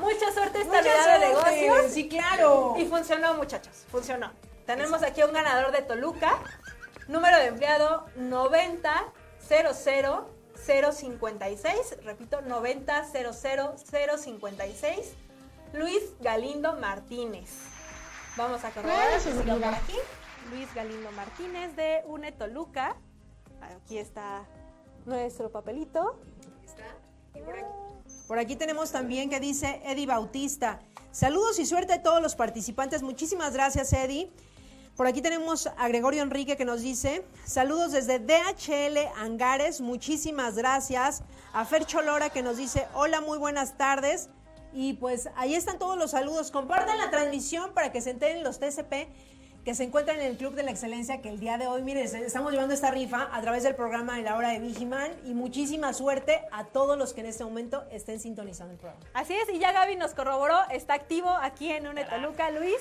[0.00, 1.92] Mucha suerte esta vida de negocios.
[1.92, 2.74] Sí, claro.
[2.78, 4.32] Y funcionó, muchachos, funcionó.
[4.64, 6.38] Tenemos aquí a un ganador de Toluca.
[7.08, 8.06] Número de empleado
[10.56, 12.02] 9000056.
[12.04, 15.14] Repito, 9000056.
[15.72, 17.48] Luis Galindo Martínez.
[18.36, 19.96] Vamos a por aquí.
[20.50, 22.96] Luis Galindo Martínez de UNE Toluca.
[23.60, 24.44] Aquí está
[25.06, 26.18] nuestro papelito.
[28.26, 30.80] Por aquí tenemos también que dice Eddie Bautista.
[31.10, 33.02] Saludos y suerte a todos los participantes.
[33.02, 34.32] Muchísimas gracias, Eddie.
[34.96, 41.22] Por aquí tenemos a Gregorio Enrique que nos dice, saludos desde DHL Angares, muchísimas gracias.
[41.54, 44.28] A Fer Cholora que nos dice, hola, muy buenas tardes.
[44.74, 46.50] Y pues ahí están todos los saludos.
[46.50, 49.08] Compartan la transmisión para que se enteren los TCP
[49.64, 52.04] que se encuentran en el Club de la Excelencia, que el día de hoy, miren,
[52.04, 55.92] estamos llevando esta rifa a través del programa de la hora de Vigiman y muchísima
[55.92, 59.04] suerte a todos los que en este momento estén sintonizando el programa.
[59.14, 62.74] Así es, y ya Gaby nos corroboró, está activo aquí en UNE Toluca, Luis.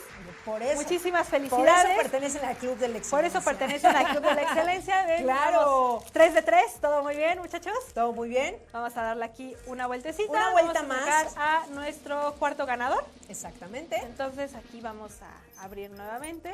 [0.43, 0.81] Por eso.
[0.81, 1.91] Muchísimas Por felicidades.
[1.91, 3.17] eso pertenecen al Club de la Excelencia.
[3.17, 5.05] Por eso pertenecen al Club de la Excelencia.
[5.05, 6.03] Ven, Claro.
[6.11, 7.75] Tres de tres, todo muy bien, muchachos.
[7.93, 8.57] ¿Todo muy bien?
[8.73, 10.31] Vamos a darle aquí una vueltecita.
[10.31, 11.37] Una vuelta Vamos a más.
[11.37, 13.03] a nuestro cuarto ganador.
[13.29, 13.97] Exactamente.
[13.97, 16.53] Entonces aquí vamos a abrir nuevamente.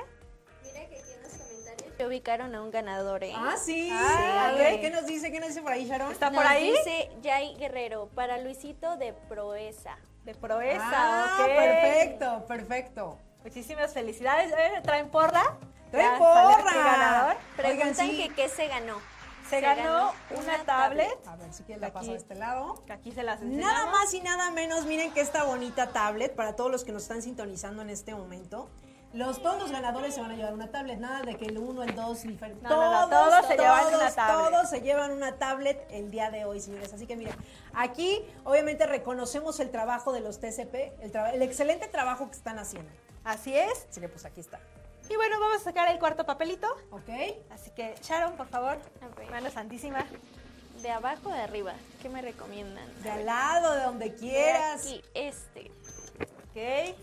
[0.63, 3.33] Mira que aquí en los comentarios se ubicaron a un ganador, ¿eh?
[3.35, 3.89] Ah, sí.
[3.91, 4.81] Ah, a ver, ok.
[4.81, 5.31] ¿qué nos dice?
[5.31, 6.11] ¿Qué nos dice por ahí, Sharon?
[6.11, 6.71] ¿Está Nos por ahí?
[6.71, 9.97] dice Jai Guerrero, para Luisito de Proeza.
[10.25, 11.47] De proeza, Ah, ok.
[11.55, 13.17] perfecto, perfecto.
[13.43, 14.51] Muchísimas felicidades.
[14.51, 15.57] Eh, ¿Traen porra?
[15.89, 16.63] ¡Traen porra!
[16.73, 17.37] ganador.
[17.55, 18.17] Preguntan Oigan, sí.
[18.27, 18.99] que qué se ganó.
[19.49, 21.17] Se ganó una tablet.
[21.25, 21.93] A ver si quieres la Aquí.
[21.93, 22.83] paso de este lado.
[22.85, 23.91] Que aquí se las Nada enseñamos.
[23.93, 27.21] más y nada menos, miren que esta bonita tablet, para todos los que nos están
[27.21, 28.69] sintonizando en este momento,
[29.17, 31.83] los, todos los ganadores se van a llevar una tablet, nada de que el uno,
[31.83, 32.61] el dos, diferente.
[32.63, 34.49] No, no, no, todos se llevan una tablet.
[34.51, 36.93] Todos se llevan una tablet el día de hoy, señores.
[36.93, 37.35] Así que miren,
[37.73, 42.89] aquí obviamente reconocemos el trabajo de los TCP, el, el excelente trabajo que están haciendo.
[43.23, 43.87] Así es.
[43.89, 44.59] Así que pues aquí está.
[45.09, 46.67] Y bueno, vamos a sacar el cuarto papelito.
[46.91, 47.09] ¿Ok?
[47.49, 48.77] Así que, Sharon, por favor,
[49.09, 49.29] Ok.
[49.31, 50.05] mano santísima.
[50.81, 51.73] ¿De abajo o de arriba?
[52.01, 52.85] ¿Qué me recomiendan?
[53.01, 54.81] De al lado, de donde De quieras.
[54.81, 55.71] Aquí, este.
[56.49, 56.95] Ok,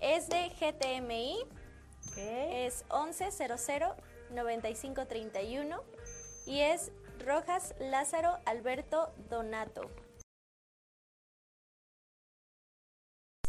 [0.00, 1.42] Es de GTMI,
[2.10, 2.16] ok.
[2.16, 5.82] es 1100-9531
[6.46, 6.92] y es
[7.24, 9.90] Rojas Lázaro Alberto Donato.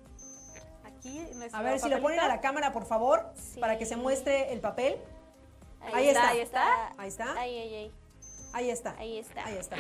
[0.86, 3.60] Aquí nuestro A ver si lo ponen a la cámara, por favor, Sí.
[3.60, 4.98] para que se muestre el papel.
[5.94, 6.30] Ahí está.
[6.30, 6.92] Ahí está.
[6.98, 7.34] Ahí está.
[7.34, 7.92] Ahí, ahí, ahí.
[8.54, 8.96] Ahí está.
[8.98, 9.46] Ahí está.
[9.46, 9.76] Ahí está.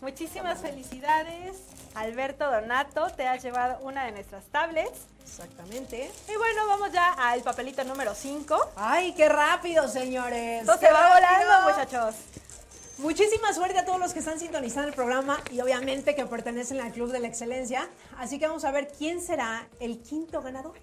[0.00, 1.58] Muchísimas felicidades,
[1.94, 3.08] Alberto Donato.
[3.10, 5.00] Te has llevado una de nuestras tablets.
[5.22, 6.10] Exactamente.
[6.26, 8.72] Y bueno, vamos ya al papelito número 5.
[8.76, 10.62] ¡Ay, qué rápido, señores!
[10.62, 12.14] Esto ¡Qué se va volando, muchachos.
[12.98, 16.92] Muchísima suerte a todos los que están sintonizando el programa y obviamente que pertenecen al
[16.92, 17.88] Club de la Excelencia.
[18.18, 20.74] Así que vamos a ver quién será el quinto ganador.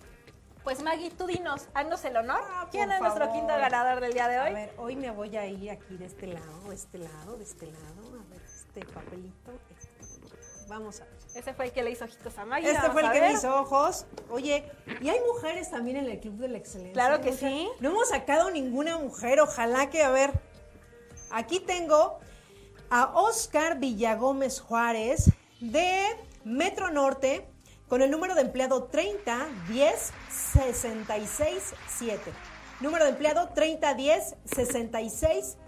[0.64, 2.42] Pues Maggie, tú dinos, haznos el honor.
[2.44, 4.54] Ah, ¿Quién es nuestro quinto ganador del día de A hoy?
[4.54, 7.68] ver, hoy me voy a ir aquí de este lado, de este lado, de este
[7.68, 8.17] lado.
[8.78, 9.52] Este papelito.
[9.72, 10.68] este.
[10.68, 11.14] Vamos a ver.
[11.34, 12.70] Ese fue el que le hizo ojitos a Maggie.
[12.70, 14.06] Este fue el que me hizo ojos.
[14.30, 14.70] Oye,
[15.02, 16.94] ¿y hay mujeres también en el Club de la Excelencia?
[16.94, 17.70] Claro que sí.
[17.80, 20.32] No hemos sacado ninguna mujer, ojalá que, a ver,
[21.32, 22.20] aquí tengo
[22.90, 26.00] a Oscar Villagómez Juárez de
[26.44, 27.48] Metro Norte
[27.88, 32.22] con el número de empleado 30 10 66 7.
[32.82, 35.67] Número de empleado 30 10 66 7.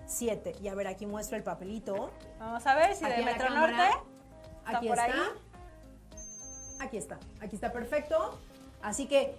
[0.61, 2.09] Y a ver, aquí muestro el papelito.
[2.39, 3.77] Vamos a ver si Aquí de Metro cámara.
[3.77, 3.97] Norte
[4.65, 5.11] está Aquí por está.
[5.11, 5.21] ahí.
[6.79, 7.19] Aquí está.
[7.41, 8.39] Aquí está perfecto.
[8.81, 9.35] Así que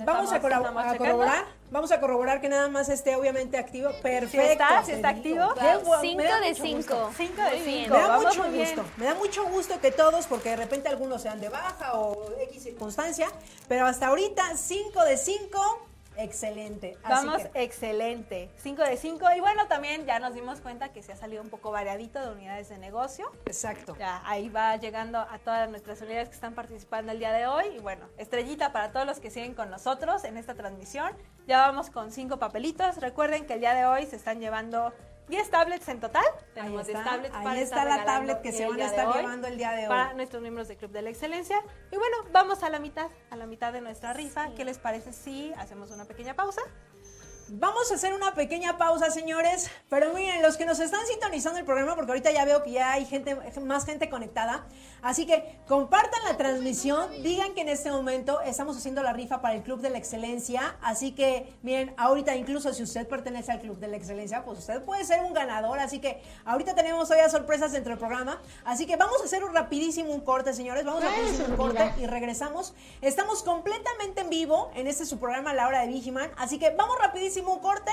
[0.00, 1.44] vamos a, corroborar.
[1.70, 3.90] Vamos a corroborar que nada más esté obviamente activo.
[4.02, 4.40] Perfecto.
[4.52, 4.80] está?
[4.82, 5.44] ¿Sí te está digo.
[5.44, 5.54] activo?
[5.54, 7.12] Qué bu- me Cinco da de mucho gusto.
[7.12, 7.12] cinco.
[7.16, 7.84] Cinco de Muy bien.
[7.84, 7.94] cinco.
[7.94, 8.66] Me da Vamos mucho bien.
[8.66, 12.32] gusto, me da mucho gusto que todos, porque de repente algunos sean de baja o
[12.48, 13.28] X circunstancia,
[13.68, 15.83] pero hasta ahorita 5 de 5,
[16.16, 16.96] excelente.
[17.08, 18.50] Vamos que- excelente.
[18.56, 19.26] 5 de 5.
[19.36, 22.32] Y bueno, también ya nos dimos cuenta que se ha salido un poco variadito de
[22.32, 23.30] unidades de negocio.
[23.46, 23.96] exacto.
[23.98, 27.66] Ya ahí va llegando a todas nuestras unidades que están participando el día de hoy.
[27.76, 31.12] Y bueno, estrellita para todos los que siguen con nosotros en esta transmisión.
[31.46, 32.96] Ya vamos con cinco papelitos.
[32.98, 34.92] Recuerden que el día de hoy se están llevando
[35.28, 36.24] 10 tablets en total.
[36.54, 37.10] Tenemos 10 está.
[37.10, 39.82] tablets Ahí para está la tablet que se van a estar llevando el día de
[39.84, 39.88] hoy.
[39.88, 41.60] Para nuestros miembros del Club de la Excelencia.
[41.90, 44.54] Y bueno, vamos a la mitad, a la mitad de nuestra rifa.
[44.54, 46.60] ¿Qué les parece si hacemos una pequeña pausa?
[47.48, 49.70] Vamos a hacer una pequeña pausa, señores.
[49.90, 52.92] Pero miren, los que nos están sintonizando el programa, porque ahorita ya veo que ya
[52.92, 54.66] hay gente, más gente conectada.
[55.02, 57.10] Así que compartan la transmisión.
[57.22, 60.76] Digan que en este momento estamos haciendo la rifa para el Club de la Excelencia.
[60.80, 64.82] Así que, miren, ahorita incluso si usted pertenece al Club de la Excelencia, pues usted
[64.82, 65.78] puede ser un ganador.
[65.80, 68.40] Así que ahorita tenemos todavía sorpresas dentro del programa.
[68.64, 70.84] Así que vamos a hacer un rapidísimo un corte, señores.
[70.86, 72.74] Vamos a hacer un corte y regresamos.
[73.02, 76.30] Estamos completamente en vivo en este su programa La Hora de Vigiman.
[76.38, 77.90] Así que vamos rapidísimo un corte.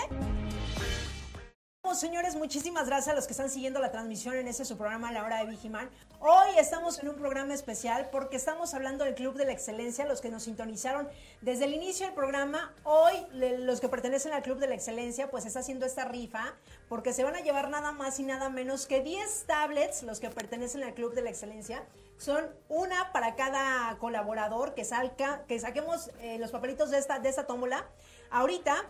[1.96, 5.26] Señores, muchísimas gracias a los que están siguiendo la transmisión en ese su programa La
[5.26, 5.90] Hora de Vigiman.
[6.20, 10.22] Hoy estamos en un programa especial porque estamos hablando del Club de la Excelencia, los
[10.22, 11.10] que nos sintonizaron
[11.42, 12.74] desde el inicio del programa.
[12.84, 16.54] Hoy los que pertenecen al Club de la Excelencia pues está haciendo esta rifa
[16.88, 20.30] porque se van a llevar nada más y nada menos que 10 tablets los que
[20.30, 21.84] pertenecen al Club de la Excelencia.
[22.18, 27.30] Son una para cada colaborador que salga, que saquemos eh, los papelitos de esta, de
[27.30, 27.90] esta tómbola.
[28.30, 28.88] Ahorita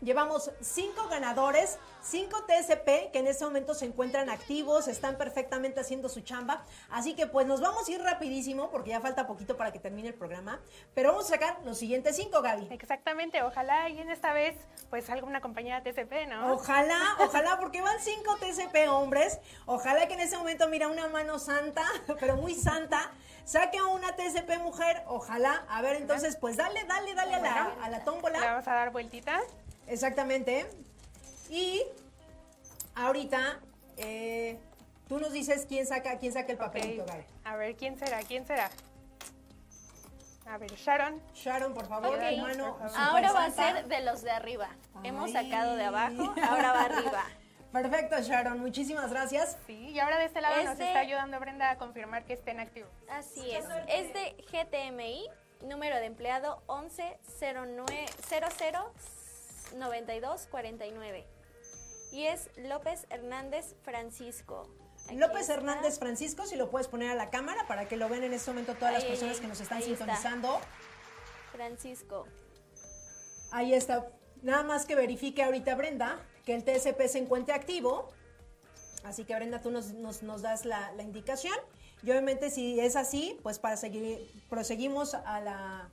[0.00, 6.08] Llevamos cinco ganadores, cinco TSP que en este momento se encuentran activos, están perfectamente haciendo
[6.08, 6.64] su chamba.
[6.88, 10.08] Así que pues nos vamos a ir rapidísimo porque ya falta poquito para que termine
[10.08, 10.58] el programa.
[10.94, 12.68] Pero vamos a sacar los siguientes cinco, Gaby.
[12.70, 14.56] Exactamente, ojalá y en esta vez
[14.88, 16.54] pues alguna compañía TSP, ¿no?
[16.54, 19.38] Ojalá, ojalá, porque van cinco TSP hombres.
[19.66, 21.84] Ojalá que en ese momento mira una mano santa,
[22.18, 23.10] pero muy santa.
[23.44, 25.66] Saque a una TSP mujer, ojalá.
[25.68, 28.40] A ver, entonces, pues dale, dale, dale a la, a la tómbola.
[28.40, 29.40] Le vamos a dar vueltita.
[29.90, 30.66] Exactamente.
[31.50, 31.82] Y
[32.94, 33.60] ahorita
[33.96, 34.58] eh,
[35.08, 37.04] tú nos dices quién saca, quién saca el papelito,
[37.44, 38.20] A ver, ¿quién será?
[38.22, 38.70] ¿Quién será?
[40.46, 41.20] A ver, Sharon.
[41.34, 42.20] Sharon, por favor,
[42.96, 44.68] Ahora va a ser de los de arriba.
[45.02, 47.24] Hemos sacado de abajo, ahora va arriba.
[47.72, 49.56] Perfecto, Sharon, muchísimas gracias.
[49.66, 52.90] Sí, y ahora de este lado nos está ayudando Brenda a confirmar que estén activos.
[53.08, 53.64] Así es.
[53.88, 55.28] Es de GTMI,
[55.68, 59.19] número de empleado 110900
[59.74, 61.26] 9249.
[62.12, 64.68] Y es López Hernández Francisco.
[65.12, 68.32] López Hernández Francisco, si lo puedes poner a la cámara para que lo vean en
[68.32, 70.60] este momento todas las personas que nos están sintonizando.
[71.52, 72.26] Francisco.
[73.50, 74.08] Ahí está.
[74.42, 78.10] Nada más que verifique ahorita Brenda que el TSP se encuentre activo.
[79.04, 81.56] Así que Brenda, tú nos, nos, das la, la, indicación.
[82.02, 85.90] Y obviamente si es así, pues para seguir, proseguimos a la,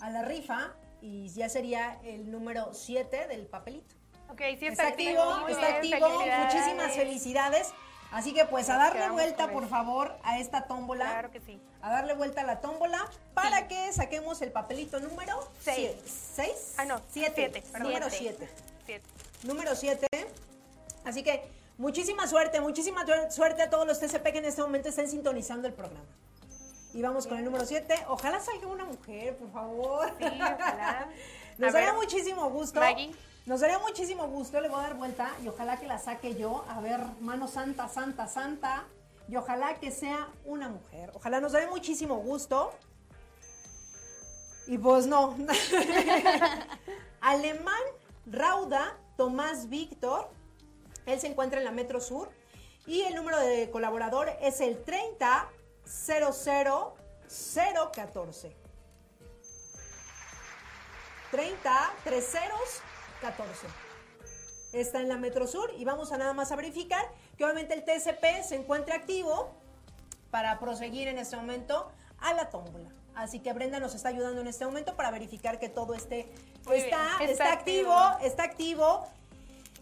[0.00, 3.94] a la rifa y ya sería el número 7 del papelito.
[4.30, 5.48] Ok, sí está, activo.
[5.48, 6.08] está activo.
[6.44, 7.72] Muchísimas felicidades.
[8.12, 11.06] Así que pues a darle vuelta, por favor, a esta tómbola.
[11.06, 11.60] Claro que sí.
[11.80, 16.36] A darle vuelta a la tómbola para que saquemos el papelito número 6.
[16.36, 16.48] ¿6?
[16.76, 17.00] Ah, no.
[17.10, 17.62] 7.
[17.80, 18.48] Número 7.
[19.44, 20.06] Número 7.
[21.04, 21.42] Así que
[21.78, 25.74] muchísima suerte, muchísima suerte a todos los TCP que en este momento estén sintonizando el
[25.74, 26.06] programa.
[26.94, 28.06] Y vamos con el número 7.
[28.08, 30.14] Ojalá salga una mujer, por favor.
[30.18, 31.08] Sí, ojalá.
[31.58, 32.80] Nos daría muchísimo gusto.
[32.80, 33.14] Maggie.
[33.46, 36.64] Nos daría muchísimo gusto, le voy a dar vuelta y ojalá que la saque yo.
[36.68, 38.84] A ver, mano santa, santa, santa.
[39.28, 41.10] Y ojalá que sea una mujer.
[41.14, 42.72] Ojalá nos daría muchísimo gusto.
[44.66, 45.36] Y pues no.
[47.20, 47.82] Alemán
[48.26, 50.30] Rauda Tomás Víctor.
[51.06, 52.30] Él se encuentra en la Metro Sur.
[52.86, 55.48] Y el número de colaborador es el 30
[55.86, 58.52] 00014.
[61.30, 62.82] 30 3 ceros
[63.20, 63.66] 14.
[64.72, 67.04] Está en la Metro Sur y vamos a nada más a verificar
[67.36, 69.54] que obviamente el TCP se encuentre activo
[70.30, 72.90] para proseguir en este momento a la tómbola.
[73.14, 76.32] Así que Brenda nos está ayudando en este momento para verificar que todo esté
[76.70, 79.06] está, está, activo, está activo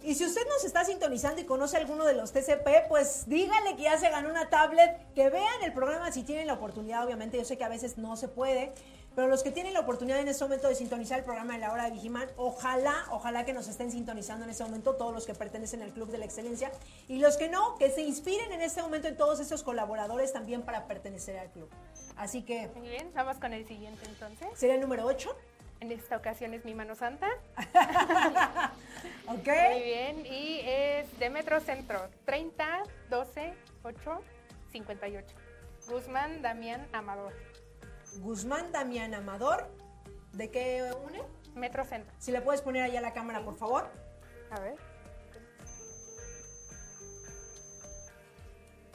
[0.02, 3.82] y si usted nos está sintonizando y conoce alguno de los TCP, pues dígale que
[3.82, 7.44] ya se ganó una tablet, que vean el programa si tienen la oportunidad, obviamente yo
[7.44, 8.72] sé que a veces no se puede,
[9.14, 11.72] pero los que tienen la oportunidad en este momento de sintonizar el programa de la
[11.72, 15.34] hora de Vigiman, ojalá, ojalá que nos estén sintonizando en este momento todos los que
[15.34, 16.70] pertenecen al Club de la Excelencia
[17.08, 20.62] y los que no, que se inspiren en este momento en todos esos colaboradores también
[20.62, 21.68] para pertenecer al club.
[22.16, 22.68] Así que...
[22.76, 24.48] Muy bien, vamos con el siguiente entonces.
[24.54, 25.36] Sería el número 8.
[25.80, 27.26] En esta ocasión es mi mano santa.
[29.26, 29.48] ok.
[29.72, 30.26] Muy bien.
[30.26, 32.08] Y es de Metro Centro.
[32.26, 34.22] 30, 12, 8,
[34.72, 35.36] 58.
[35.88, 37.32] Guzmán Damián Amador.
[38.18, 39.68] Guzmán Damián Amador.
[40.32, 41.22] ¿De qué une?
[41.54, 42.14] Metro Centro.
[42.18, 43.88] Si le puedes poner ahí a la cámara, por favor.
[44.50, 44.74] A ver.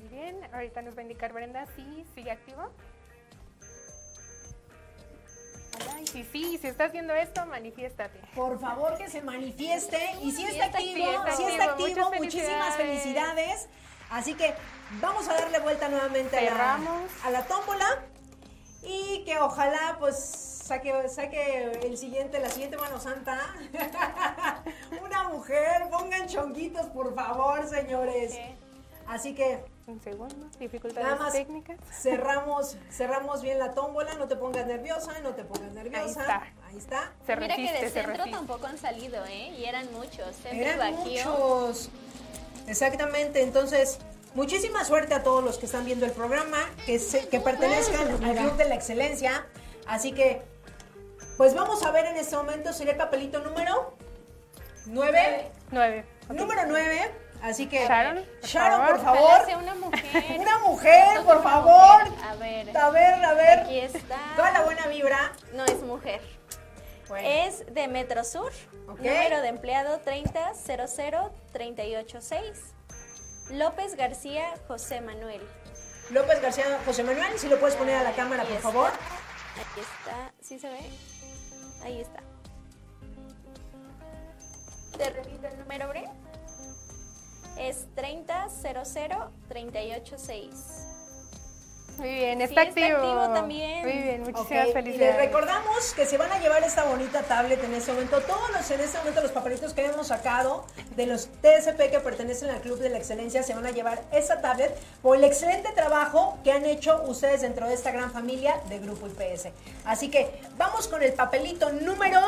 [0.02, 0.40] Muy bien.
[0.54, 2.70] Ahorita nos va a indicar Brenda si sigue activo.
[5.96, 8.20] Ay, sí, sí, si estás viendo esto, manifiéstate.
[8.36, 9.98] Por favor, que se manifieste.
[10.22, 11.06] Y si está, activo,
[11.36, 13.70] si está activo, muchísimas felicidades.
[14.10, 14.54] Así que
[15.02, 16.80] vamos a darle vuelta nuevamente a la,
[17.24, 18.04] a la tómbola.
[18.84, 23.40] Y que ojalá, pues, saque, saque el siguiente, la siguiente mano santa.
[25.04, 28.38] Una mujer, pongan chonguitos, por favor, señores.
[29.08, 31.78] Así que Un segundo, dificultades nada más técnicas.
[31.92, 36.22] cerramos, cerramos bien la tómbola, no te pongas nerviosa, no te pongas nerviosa.
[36.22, 36.44] está.
[36.68, 37.12] Ahí está.
[37.26, 38.32] Se Mira resiste, que de se centro resiste.
[38.32, 39.50] tampoco han salido, ¿eh?
[39.58, 40.36] Y eran muchos.
[40.42, 41.90] Centro Eran muchos.
[42.68, 44.00] Exactamente, entonces,
[44.34, 48.36] muchísima suerte a todos los que están viendo el programa, que, se- que pertenezcan al
[48.36, 49.46] Club de la Excelencia.
[49.86, 50.42] Así que,
[51.38, 53.96] pues vamos a ver en este momento, sería el papelito número
[54.88, 55.52] 9.
[55.72, 56.06] Nueve.
[56.30, 57.12] Número 9.
[57.42, 59.16] Así que, Sharon, por Sharon, por favor.
[59.18, 59.30] favor.
[59.32, 60.36] Ojalá sea una mujer.
[60.40, 62.10] Una mujer, por Una favor.
[62.10, 62.26] mujer.
[62.26, 62.78] A ver.
[62.78, 63.60] A ver, a ver.
[63.60, 64.18] Aquí está.
[64.36, 65.32] Toda la buena vibra.
[65.54, 66.22] No es mujer.
[67.08, 68.52] Bueno, Es de Metrosur.
[68.90, 68.98] Ok.
[69.00, 72.42] Número de empleado 3000386.
[73.52, 75.42] López García José Manuel.
[76.10, 78.70] López García, José Manuel, si lo puedes poner a la cámara, Ahí por está.
[78.72, 78.90] favor.
[78.92, 80.32] Ahí está.
[80.42, 80.80] ¿Sí se ve?
[81.84, 82.20] Ahí está.
[84.98, 86.06] Te repito el número, Bre.
[87.58, 90.82] Es 3000386.
[91.98, 92.98] Muy bien, Sí, está está activo.
[92.98, 93.82] activo también.
[93.84, 95.16] Muy bien, muchísimas Y les felicidades.
[95.16, 98.20] recordamos que se van a llevar esta bonita tablet en este momento.
[98.20, 100.66] Todos los, en este momento los papelitos que hemos sacado
[100.98, 104.42] de los TSP que pertenecen al Club de la Excelencia se van a llevar esta
[104.42, 108.80] tablet por el excelente trabajo que han hecho ustedes dentro de esta gran familia de
[108.80, 109.48] Grupo IPS.
[109.86, 112.20] Así que vamos con el papelito número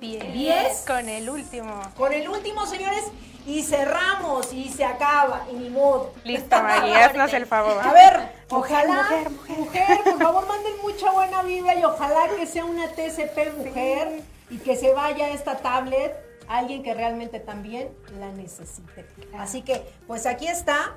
[0.00, 0.32] Diez.
[0.32, 0.84] 10.
[0.86, 1.80] Con el último.
[1.96, 3.04] Con el último, señores,
[3.46, 6.12] y cerramos y se acaba, y ni modo.
[6.24, 7.78] Listo, Maggie, haznos el favor.
[7.82, 12.64] A ver, ojalá, mujer, mujer, por favor, manden mucha buena vibra y ojalá que sea
[12.64, 16.14] una TCP mujer y que se vaya esta tablet
[16.48, 19.06] a alguien que realmente también la necesite.
[19.38, 20.96] Así que, pues aquí está.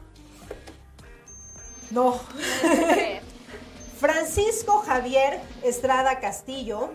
[1.91, 2.19] No.
[3.99, 6.91] Francisco Javier Estrada Castillo,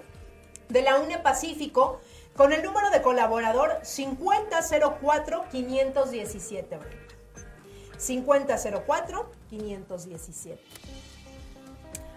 [0.68, 2.00] de la UNE Pacífico,
[2.36, 6.78] con el número de colaborador 5004-517.
[7.98, 10.58] 5004-517.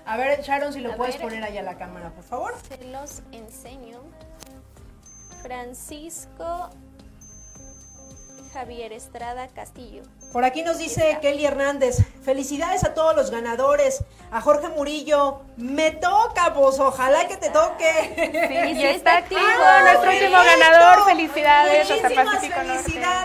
[0.05, 1.23] A ver, Sharon, si lo A puedes ver.
[1.23, 2.53] poner allá a la cámara, por favor.
[2.67, 3.99] Se los enseño.
[5.41, 6.69] Francisco
[8.55, 10.03] Javier Estrada Castillo.
[10.31, 11.19] Por aquí nos dice está.
[11.19, 17.35] Kelly Hernández, felicidades a todos los ganadores, a Jorge Murillo, me toca, pues ojalá que
[17.35, 18.73] te toque.
[18.73, 19.41] Sí, está activo.
[19.41, 20.59] Nuestro último Perfecto.
[20.69, 21.05] ganador.
[21.05, 22.43] Felicidades hasta Pacífico Norte.
[22.83, 23.24] felicidades, miren,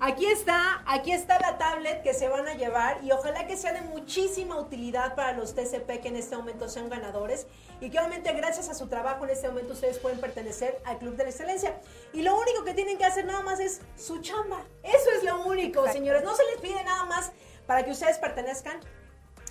[0.00, 3.72] aquí está, aquí está la tablet que se van a llevar y ojalá que sea
[3.72, 7.46] de muchísima utilidad para los TCP que en este momento sean ganadores
[7.80, 11.16] y que obviamente gracias a su trabajo en este momento ustedes pueden pertenecer al Club
[11.16, 11.78] de la Excelencia.
[12.12, 14.62] Y lo único que tienen que hacer nada más es su chamba.
[14.82, 15.92] Eso es lo único, Exacto.
[15.92, 16.22] señores.
[16.24, 17.32] No se les pide nada más
[17.66, 18.80] para que ustedes pertenezcan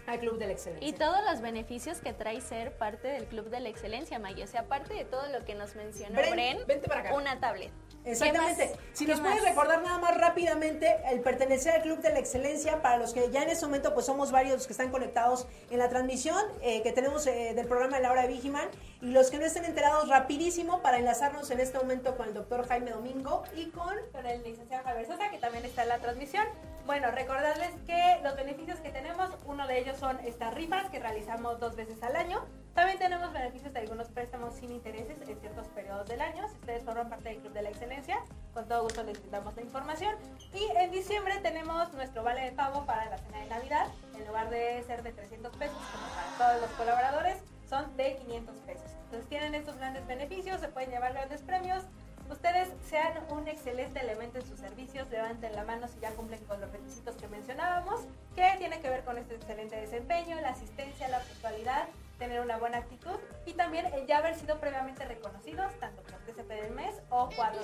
[0.07, 0.87] al Club de la Excelencia.
[0.87, 4.43] Y todos los beneficios que trae ser parte del Club de la Excelencia, Maggie.
[4.43, 7.13] O sea, aparte de todo lo que nos mencionó Bren, Bren, vente para acá.
[7.15, 7.71] una tablet.
[8.05, 8.71] Exactamente.
[8.93, 12.81] Si ¿Qué nos puedes recordar nada más rápidamente el pertenecer al Club de la Excelencia,
[12.81, 15.79] para los que ya en este momento pues somos varios los que están conectados en
[15.79, 18.69] la transmisión eh, que tenemos eh, del programa de la hora de Vigiman
[19.01, 22.67] y los que no estén enterados rapidísimo para enlazarnos en este momento con el doctor
[22.67, 23.95] Jaime Domingo y con...
[24.11, 26.45] con el licenciado Javier Sosa, que también está en la transmisión.
[26.85, 31.59] Bueno, recordarles que los beneficios que tenemos, uno de ellos son estas rifas que realizamos
[31.59, 32.45] dos veces al año.
[32.75, 36.45] También tenemos beneficios de algunos préstamos sin intereses en ciertos periodos del año.
[36.49, 38.17] Si ustedes forman parte del Club de la Excelencia,
[38.53, 40.13] con todo gusto les damos la información.
[40.53, 43.87] Y en diciembre tenemos nuestro vale de pago para la cena de Navidad.
[44.13, 46.05] En lugar de ser de 300 pesos, como
[46.37, 47.37] para todos los colaboradores,
[47.69, 48.91] son de 500 pesos.
[49.05, 51.81] Entonces tienen estos grandes beneficios, se pueden llevar grandes premios.
[52.29, 56.59] Ustedes sean un excelente elemento en sus servicios, levanten la mano si ya cumplen con
[56.59, 58.01] los requisitos que mencionábamos,
[58.35, 62.77] que tiene que ver con este excelente desempeño, la asistencia, la puntualidad, tener una buena
[62.77, 67.29] actitud y también el ya haber sido previamente reconocidos, tanto por TCP del mes o
[67.35, 67.61] cuadro.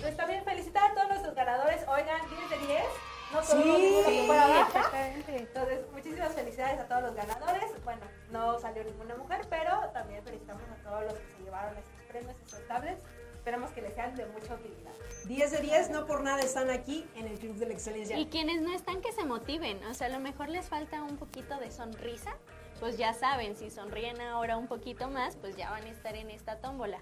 [0.00, 2.84] Pues también felicitar a todos nuestros ganadores, oigan, 10 de 10,
[3.32, 4.66] no Sí, todos ninguno que fuera baja.
[4.66, 5.36] exactamente.
[5.36, 7.84] Entonces, muchísimas felicidades a todos los ganadores.
[7.84, 12.00] Bueno, no salió ninguna mujer, pero también felicitamos a todos los que se llevaron estos
[12.08, 13.00] premios, estos tablets.
[13.34, 14.92] Esperemos que les sean de mucha utilidad.
[15.26, 18.16] 10 de 10, no por nada están aquí en el Club de la Excelencia.
[18.18, 19.84] Y quienes no están, que se motiven.
[19.84, 22.34] O sea, a lo mejor les falta un poquito de sonrisa.
[22.80, 26.30] Pues ya saben, si sonríen ahora un poquito más, pues ya van a estar en
[26.30, 26.98] esta tómbola.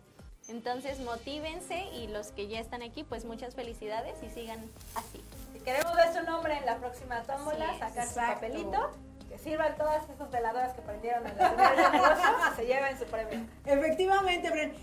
[0.48, 4.58] Entonces, motívense y los que ya están aquí, pues muchas felicidades y sigan
[4.94, 5.22] así.
[5.52, 8.90] Si queremos ver su nombre en la próxima tómbola, sacar su papelito,
[9.28, 13.40] que sirvan todas esas veladoras que prendieron en la se lleven su premio.
[13.64, 14.74] Efectivamente, Bren.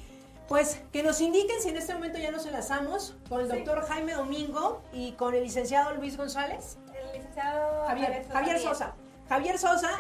[0.48, 3.58] Pues que nos indiquen si en este momento ya nos enlazamos con el Sí.
[3.58, 6.78] doctor Jaime Domingo y con el licenciado Luis González.
[6.96, 8.34] El licenciado Javier, Javier Sosa.
[8.34, 8.94] Javier Sosa,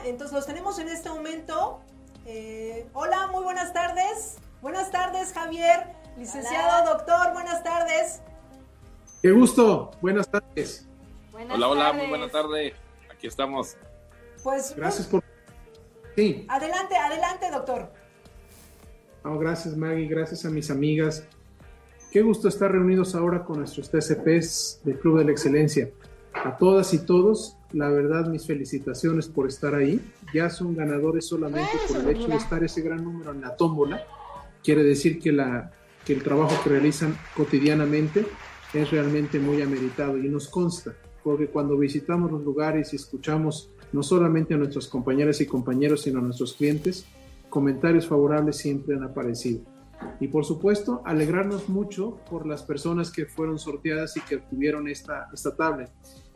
[0.05, 1.81] entonces los tenemos en este momento
[2.25, 4.37] Eh, hola, muy buenas tardes.
[4.61, 5.87] Buenas tardes, Javier.
[6.17, 8.21] Licenciado, doctor, buenas tardes.
[9.21, 10.87] Qué gusto, buenas tardes.
[11.31, 12.73] Buenas hola, hola, muy buena tarde.
[13.11, 13.77] Aquí estamos.
[14.43, 15.23] Pues gracias por
[16.15, 16.45] Sí.
[16.49, 17.91] Adelante, adelante, doctor.
[19.23, 21.23] gracias, Maggie, gracias a mis amigas.
[22.11, 25.89] Qué gusto estar reunidos ahora con nuestros TCPs del Club de la Excelencia.
[26.33, 30.01] A todas y todos, la verdad, mis felicitaciones por estar ahí.
[30.33, 34.03] Ya son ganadores solamente por el hecho de estar ese gran número en la tómbola.
[34.63, 35.71] Quiere decir que, la,
[36.05, 38.25] que el trabajo que realizan cotidianamente
[38.73, 40.93] es realmente muy ameritado y nos consta,
[41.23, 46.19] porque cuando visitamos los lugares y escuchamos no solamente a nuestros compañeras y compañeros, sino
[46.19, 47.05] a nuestros clientes,
[47.49, 49.61] comentarios favorables siempre han aparecido.
[50.19, 55.29] Y por supuesto, alegrarnos mucho por las personas que fueron sorteadas y que obtuvieron esta,
[55.33, 55.89] esta tablet.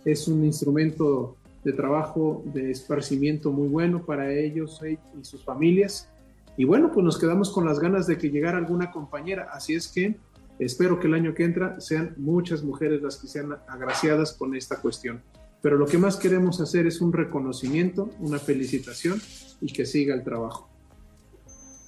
[0.06, 6.10] Es un instrumento de trabajo, de esparcimiento muy bueno para ellos y sus familias.
[6.58, 9.50] Y bueno, pues nos quedamos con las ganas de que llegara alguna compañera.
[9.52, 10.18] Así es que
[10.60, 14.78] espero que el año que entra sean muchas mujeres las que sean agraciadas con esta
[14.78, 15.22] cuestión.
[15.62, 19.22] Pero lo que más queremos hacer es un reconocimiento, una felicitación
[19.62, 20.70] y que siga el trabajo.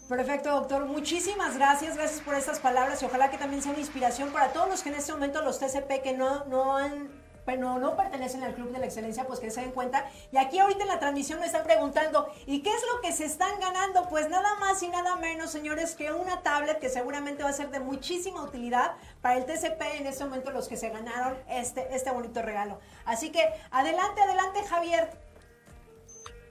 [0.07, 0.85] Perfecto, doctor.
[0.85, 1.97] Muchísimas gracias.
[1.97, 4.89] Gracias por estas palabras y ojalá que también sea una inspiración para todos los que
[4.89, 7.09] en este momento, los TCP que no, no han
[7.45, 10.09] pero no pertenecen al Club de la Excelencia, pues que se den cuenta.
[10.31, 13.25] Y aquí ahorita en la transmisión me están preguntando, ¿y qué es lo que se
[13.25, 14.07] están ganando?
[14.09, 17.69] Pues nada más y nada menos, señores, que una tablet que seguramente va a ser
[17.69, 22.11] de muchísima utilidad para el TCP en este momento los que se ganaron este, este
[22.11, 22.79] bonito regalo.
[23.05, 25.09] Así que adelante, adelante Javier.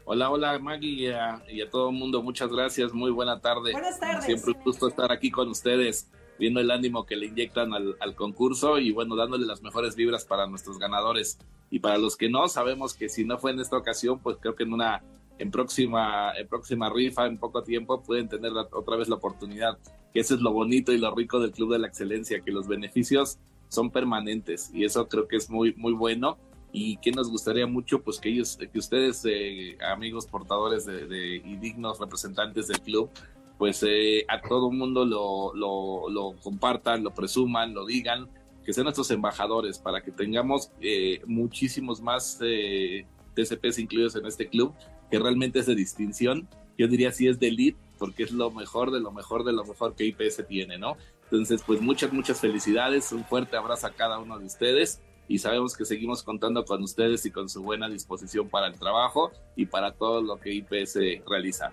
[0.07, 1.09] Hola, hola Maggie
[1.49, 3.73] y a, todo el mundo, muchas gracias, muy buena tarde.
[3.73, 4.27] Buenas tardes.
[4.27, 8.79] Siempre un gusto estar aquí con ustedes viendo el ánimo que le inyectan al, concurso
[8.79, 11.39] y bueno, dándole las mejores vibras para nuestros ganadores.
[11.71, 14.55] Y para los que no, sabemos que si no fue en esta ocasión, pues creo
[14.55, 15.03] que en una
[15.39, 19.79] en próxima, en próxima rifa, en poco tiempo, pueden tener otra vez la oportunidad.
[20.13, 22.69] Que eso es lo bonito y lo rico del Club de la Excelencia, que los
[22.69, 26.39] beneficios son permanentes y eso creo que es muy, muy bueno.
[26.77, 31.57] Y que nos gustaría mucho, pues que ellos, que ustedes, eh, amigos portadores de, y
[31.57, 33.11] dignos representantes del club,
[33.59, 38.29] pues eh, a todo mundo lo, lo, compartan, lo presuman, lo digan,
[38.65, 44.49] que sean nuestros embajadores para que tengamos eh, muchísimos más eh, TCPs incluidos en este
[44.49, 44.75] club,
[45.11, 46.49] que realmente es de distinción.
[46.77, 49.65] Yo diría si es de elite, porque es lo mejor de lo mejor de lo
[49.65, 50.97] mejor que IPS tiene, ¿no?
[51.25, 55.77] Entonces, pues muchas, muchas felicidades, un fuerte abrazo a cada uno de ustedes y sabemos
[55.77, 59.93] que seguimos contando con ustedes y con su buena disposición para el trabajo y para
[59.93, 61.73] todo lo que IPS realiza.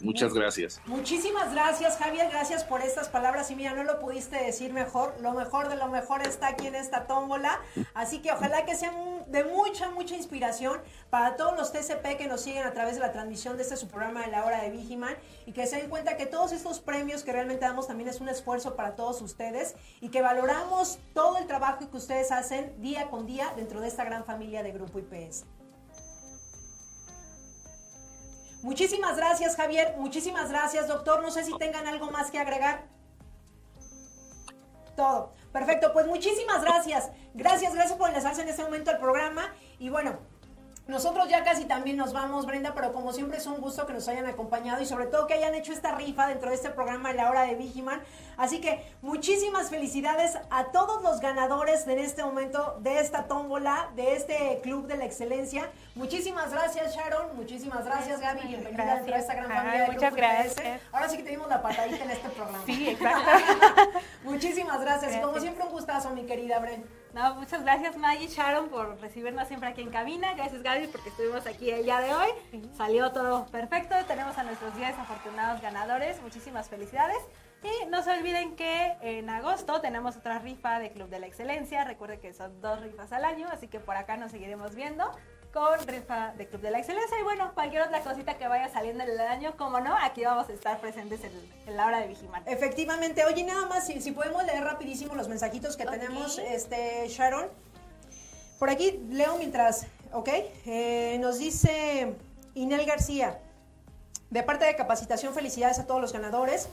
[0.00, 0.80] Muchas gracias.
[0.86, 2.28] Muchísimas gracias, Javier.
[2.30, 3.50] Gracias por estas palabras.
[3.50, 5.14] Y mira, no lo pudiste decir mejor.
[5.20, 7.60] Lo mejor de lo mejor está aquí en esta tómbola.
[7.94, 8.92] Así que ojalá que sea
[9.26, 10.80] de mucha, mucha inspiración
[11.10, 13.88] para todos los TCP que nos siguen a través de la transmisión de este su
[13.88, 15.14] programa de la hora de Vigiman.
[15.46, 18.28] Y que se den cuenta que todos estos premios que realmente damos también es un
[18.28, 19.76] esfuerzo para todos ustedes.
[20.00, 24.04] Y que valoramos todo el trabajo que ustedes hacen día con día dentro de esta
[24.04, 25.44] gran familia de Grupo IPS.
[28.66, 29.94] Muchísimas gracias, Javier.
[29.96, 31.22] Muchísimas gracias, doctor.
[31.22, 32.82] No sé si tengan algo más que agregar.
[34.96, 35.34] Todo.
[35.52, 37.12] Perfecto, pues muchísimas gracias.
[37.34, 39.54] Gracias, gracias por enlazarse en este momento al programa.
[39.78, 40.18] Y bueno,
[40.86, 44.06] nosotros ya casi también nos vamos, Brenda, pero como siempre es un gusto que nos
[44.06, 47.16] hayan acompañado y sobre todo que hayan hecho esta rifa dentro de este programa de
[47.16, 48.00] la hora de Vigiman.
[48.36, 54.14] Así que muchísimas felicidades a todos los ganadores en este momento de esta tómbola, de
[54.14, 55.68] este Club de la Excelencia.
[55.96, 57.34] Muchísimas gracias, Sharon.
[57.34, 58.46] Muchísimas gracias, Gaby.
[58.46, 59.90] Bienvenida dentro de esta gran familia.
[59.90, 60.80] muchas gracias.
[60.92, 62.62] Ahora sí que tenemos la patadita en este programa.
[62.64, 63.30] Sí, exacto.
[64.22, 65.16] muchísimas gracias.
[65.16, 66.86] Y como siempre, un gustazo, mi querida Brenda.
[67.16, 70.34] No, muchas gracias Maggie Sharon por recibirnos siempre aquí en cabina.
[70.34, 72.28] Gracias Gaby porque estuvimos aquí el día de hoy.
[72.76, 73.94] Salió todo perfecto.
[74.06, 76.20] Tenemos a nuestros 10 afortunados ganadores.
[76.20, 77.16] Muchísimas felicidades.
[77.62, 81.84] Y no se olviden que en agosto tenemos otra rifa de Club de la Excelencia.
[81.84, 85.10] Recuerden que son dos rifas al año, así que por acá nos seguiremos viendo
[85.56, 87.18] con rifa de Club de la Excelencia.
[87.18, 90.50] Y bueno, cualquier otra cosita que vaya saliendo en el año, como no, aquí vamos
[90.50, 92.42] a estar presentes en, la hora de Vigimar.
[92.44, 93.24] Efectivamente.
[93.24, 97.46] Oye, nada más, si, podemos leer rapidísimo los mensajitos que tenemos, este, Sharon.
[98.58, 100.28] Por aquí leo mientras, ¿ok?
[100.66, 102.14] Eh, nos dice
[102.54, 103.40] Inel García.
[104.28, 106.68] De parte de capacitación, felicidades a todos los ganadores.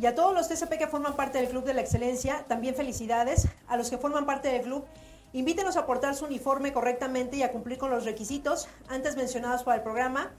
[0.00, 3.46] Y a todos los TCP que forman parte del Club de la Excelencia, también felicidades.
[3.68, 4.86] A los que forman parte del club,
[5.34, 9.76] Invítenos a portar su uniforme correctamente y a cumplir con los requisitos antes mencionados para
[9.76, 10.30] el programa,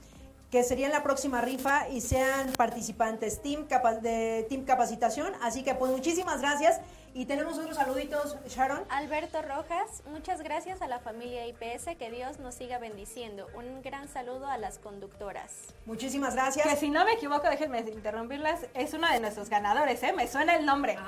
[0.52, 3.66] que serían la próxima rifa y sean participantes team
[4.02, 5.32] de Team Capacitación.
[5.42, 6.80] Así que pues muchísimas gracias
[7.16, 8.82] Y tenemos otros saluditos, Sharon.
[8.88, 13.46] Alberto Rojas, muchas gracias a la familia IPS, que Dios nos siga bendiciendo.
[13.54, 15.52] Un gran saludo a las conductoras.
[15.86, 16.66] Muchísimas gracias.
[16.66, 20.12] Que si no me equivoco, déjenme interrumpirlas, es uno de nuestros ganadores, ¿eh?
[20.12, 20.98] Me suena el nombre.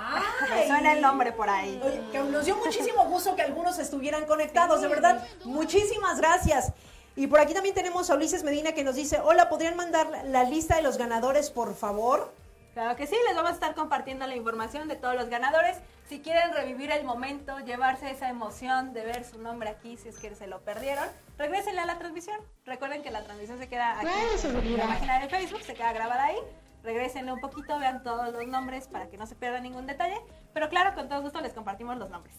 [0.49, 1.81] Me suena el nombre por ahí.
[1.85, 5.27] Oye, que nos dio muchísimo gusto que algunos estuvieran conectados, de verdad.
[5.45, 6.73] Muchísimas gracias.
[7.17, 10.45] Y por aquí también tenemos a Ulises Medina que nos dice, hola, ¿podrían mandar la
[10.45, 12.31] lista de los ganadores, por favor?
[12.77, 15.79] Claro que sí, les vamos a estar compartiendo la información de todos los ganadores.
[16.11, 20.19] Si quieren revivir el momento, llevarse esa emoción de ver su nombre aquí, si es
[20.19, 21.09] que se lo perdieron,
[21.39, 22.39] regresenle a la transmisión.
[22.67, 24.11] Recuerden que la transmisión se queda aquí
[24.45, 26.37] en la página de Facebook, se queda grabada ahí.
[26.83, 30.21] Regrésenle un poquito, vean todos los nombres para que no se pierda ningún detalle.
[30.53, 32.37] Pero claro, con todo gusto les compartimos los nombres.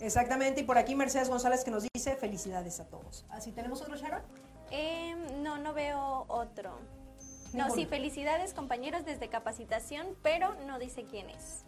[0.00, 3.24] Exactamente, y por aquí Mercedes González que nos dice felicidades a todos.
[3.30, 4.22] ¿Así tenemos otro, Sharon?
[4.72, 6.76] Eh, no, no veo otro.
[7.56, 11.64] No, sí, felicidades compañeros desde capacitación, pero no dice quién es.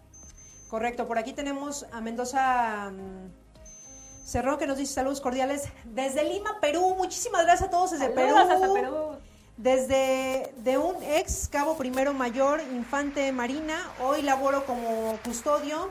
[0.69, 6.61] Correcto, por aquí tenemos a Mendoza mm, Cerrón que nos dice saludos cordiales desde Lima,
[6.61, 6.95] Perú.
[6.97, 8.37] Muchísimas gracias a todos desde Perú.
[8.37, 9.17] Hasta Perú.
[9.57, 15.91] Desde de un ex cabo primero mayor, infante marina, hoy laboro como custodio,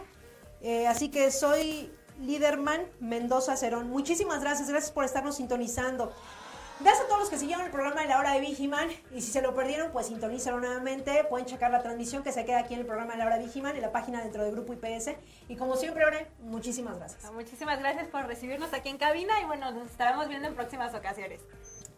[0.61, 1.91] eh, así que soy
[2.21, 3.89] Liderman Mendoza Cerón.
[3.89, 6.13] Muchísimas gracias, gracias por estarnos sintonizando.
[6.79, 9.31] Gracias a todos los que siguieron el programa de la hora de Vigiman y si
[9.31, 11.23] se lo perdieron, pues sintonízalo nuevamente.
[11.23, 13.45] Pueden checar la transmisión que se queda aquí en el programa de la hora de
[13.45, 15.15] Vigiman, en la página dentro del grupo IPS.
[15.49, 17.31] Y como siempre, Ore, muchísimas gracias.
[17.31, 21.41] Muchísimas gracias por recibirnos aquí en cabina y bueno, nos estaremos viendo en próximas ocasiones.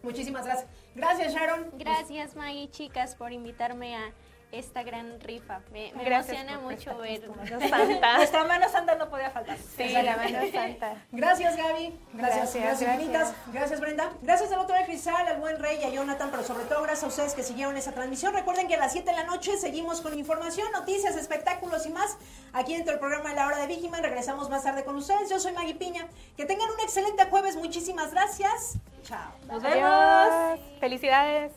[0.02, 0.70] Muchísimas gracias.
[0.96, 1.72] Gracias, Sharon.
[1.78, 4.14] Gracias, Maggie, chicas, por invitarme a
[4.52, 5.62] esta gran rifa.
[5.72, 7.22] Me, emociona mucho ver.
[7.70, 8.18] santa.
[8.18, 9.58] Nuestra mano santa no podía faltar.
[9.58, 10.96] Sí, la mano santa.
[11.12, 12.00] Gracias, Gaby.
[12.14, 13.22] Gracias, gracias, Gracias, infinitas.
[13.22, 13.54] gracias.
[13.54, 14.12] Gracias, Brenda.
[14.22, 17.08] Gracias al doctor Cristal, al buen Rey y a Jonathan, pero sobre todo gracias a
[17.08, 18.34] ustedes que siguieron esa transmisión.
[18.34, 22.18] Recuerden que a las 7 de la noche seguimos con información, noticias, espectáculos y más
[22.54, 24.02] aquí dentro del programa de la hora de Vigiman.
[24.02, 25.30] Regresamos más tarde con ustedes.
[25.30, 26.08] Yo soy Maggie Piña.
[26.36, 27.56] Que tengan un excelente jueves.
[27.56, 28.78] Muchísimas gracias.
[29.04, 29.32] Chao.
[29.48, 30.60] Nos vemos.
[30.80, 31.52] Felicidades.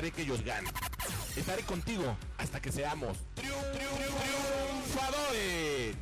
[0.00, 0.72] dejaré que ellos ganen.
[1.36, 5.96] Estaré contigo hasta que seamos triunfadores.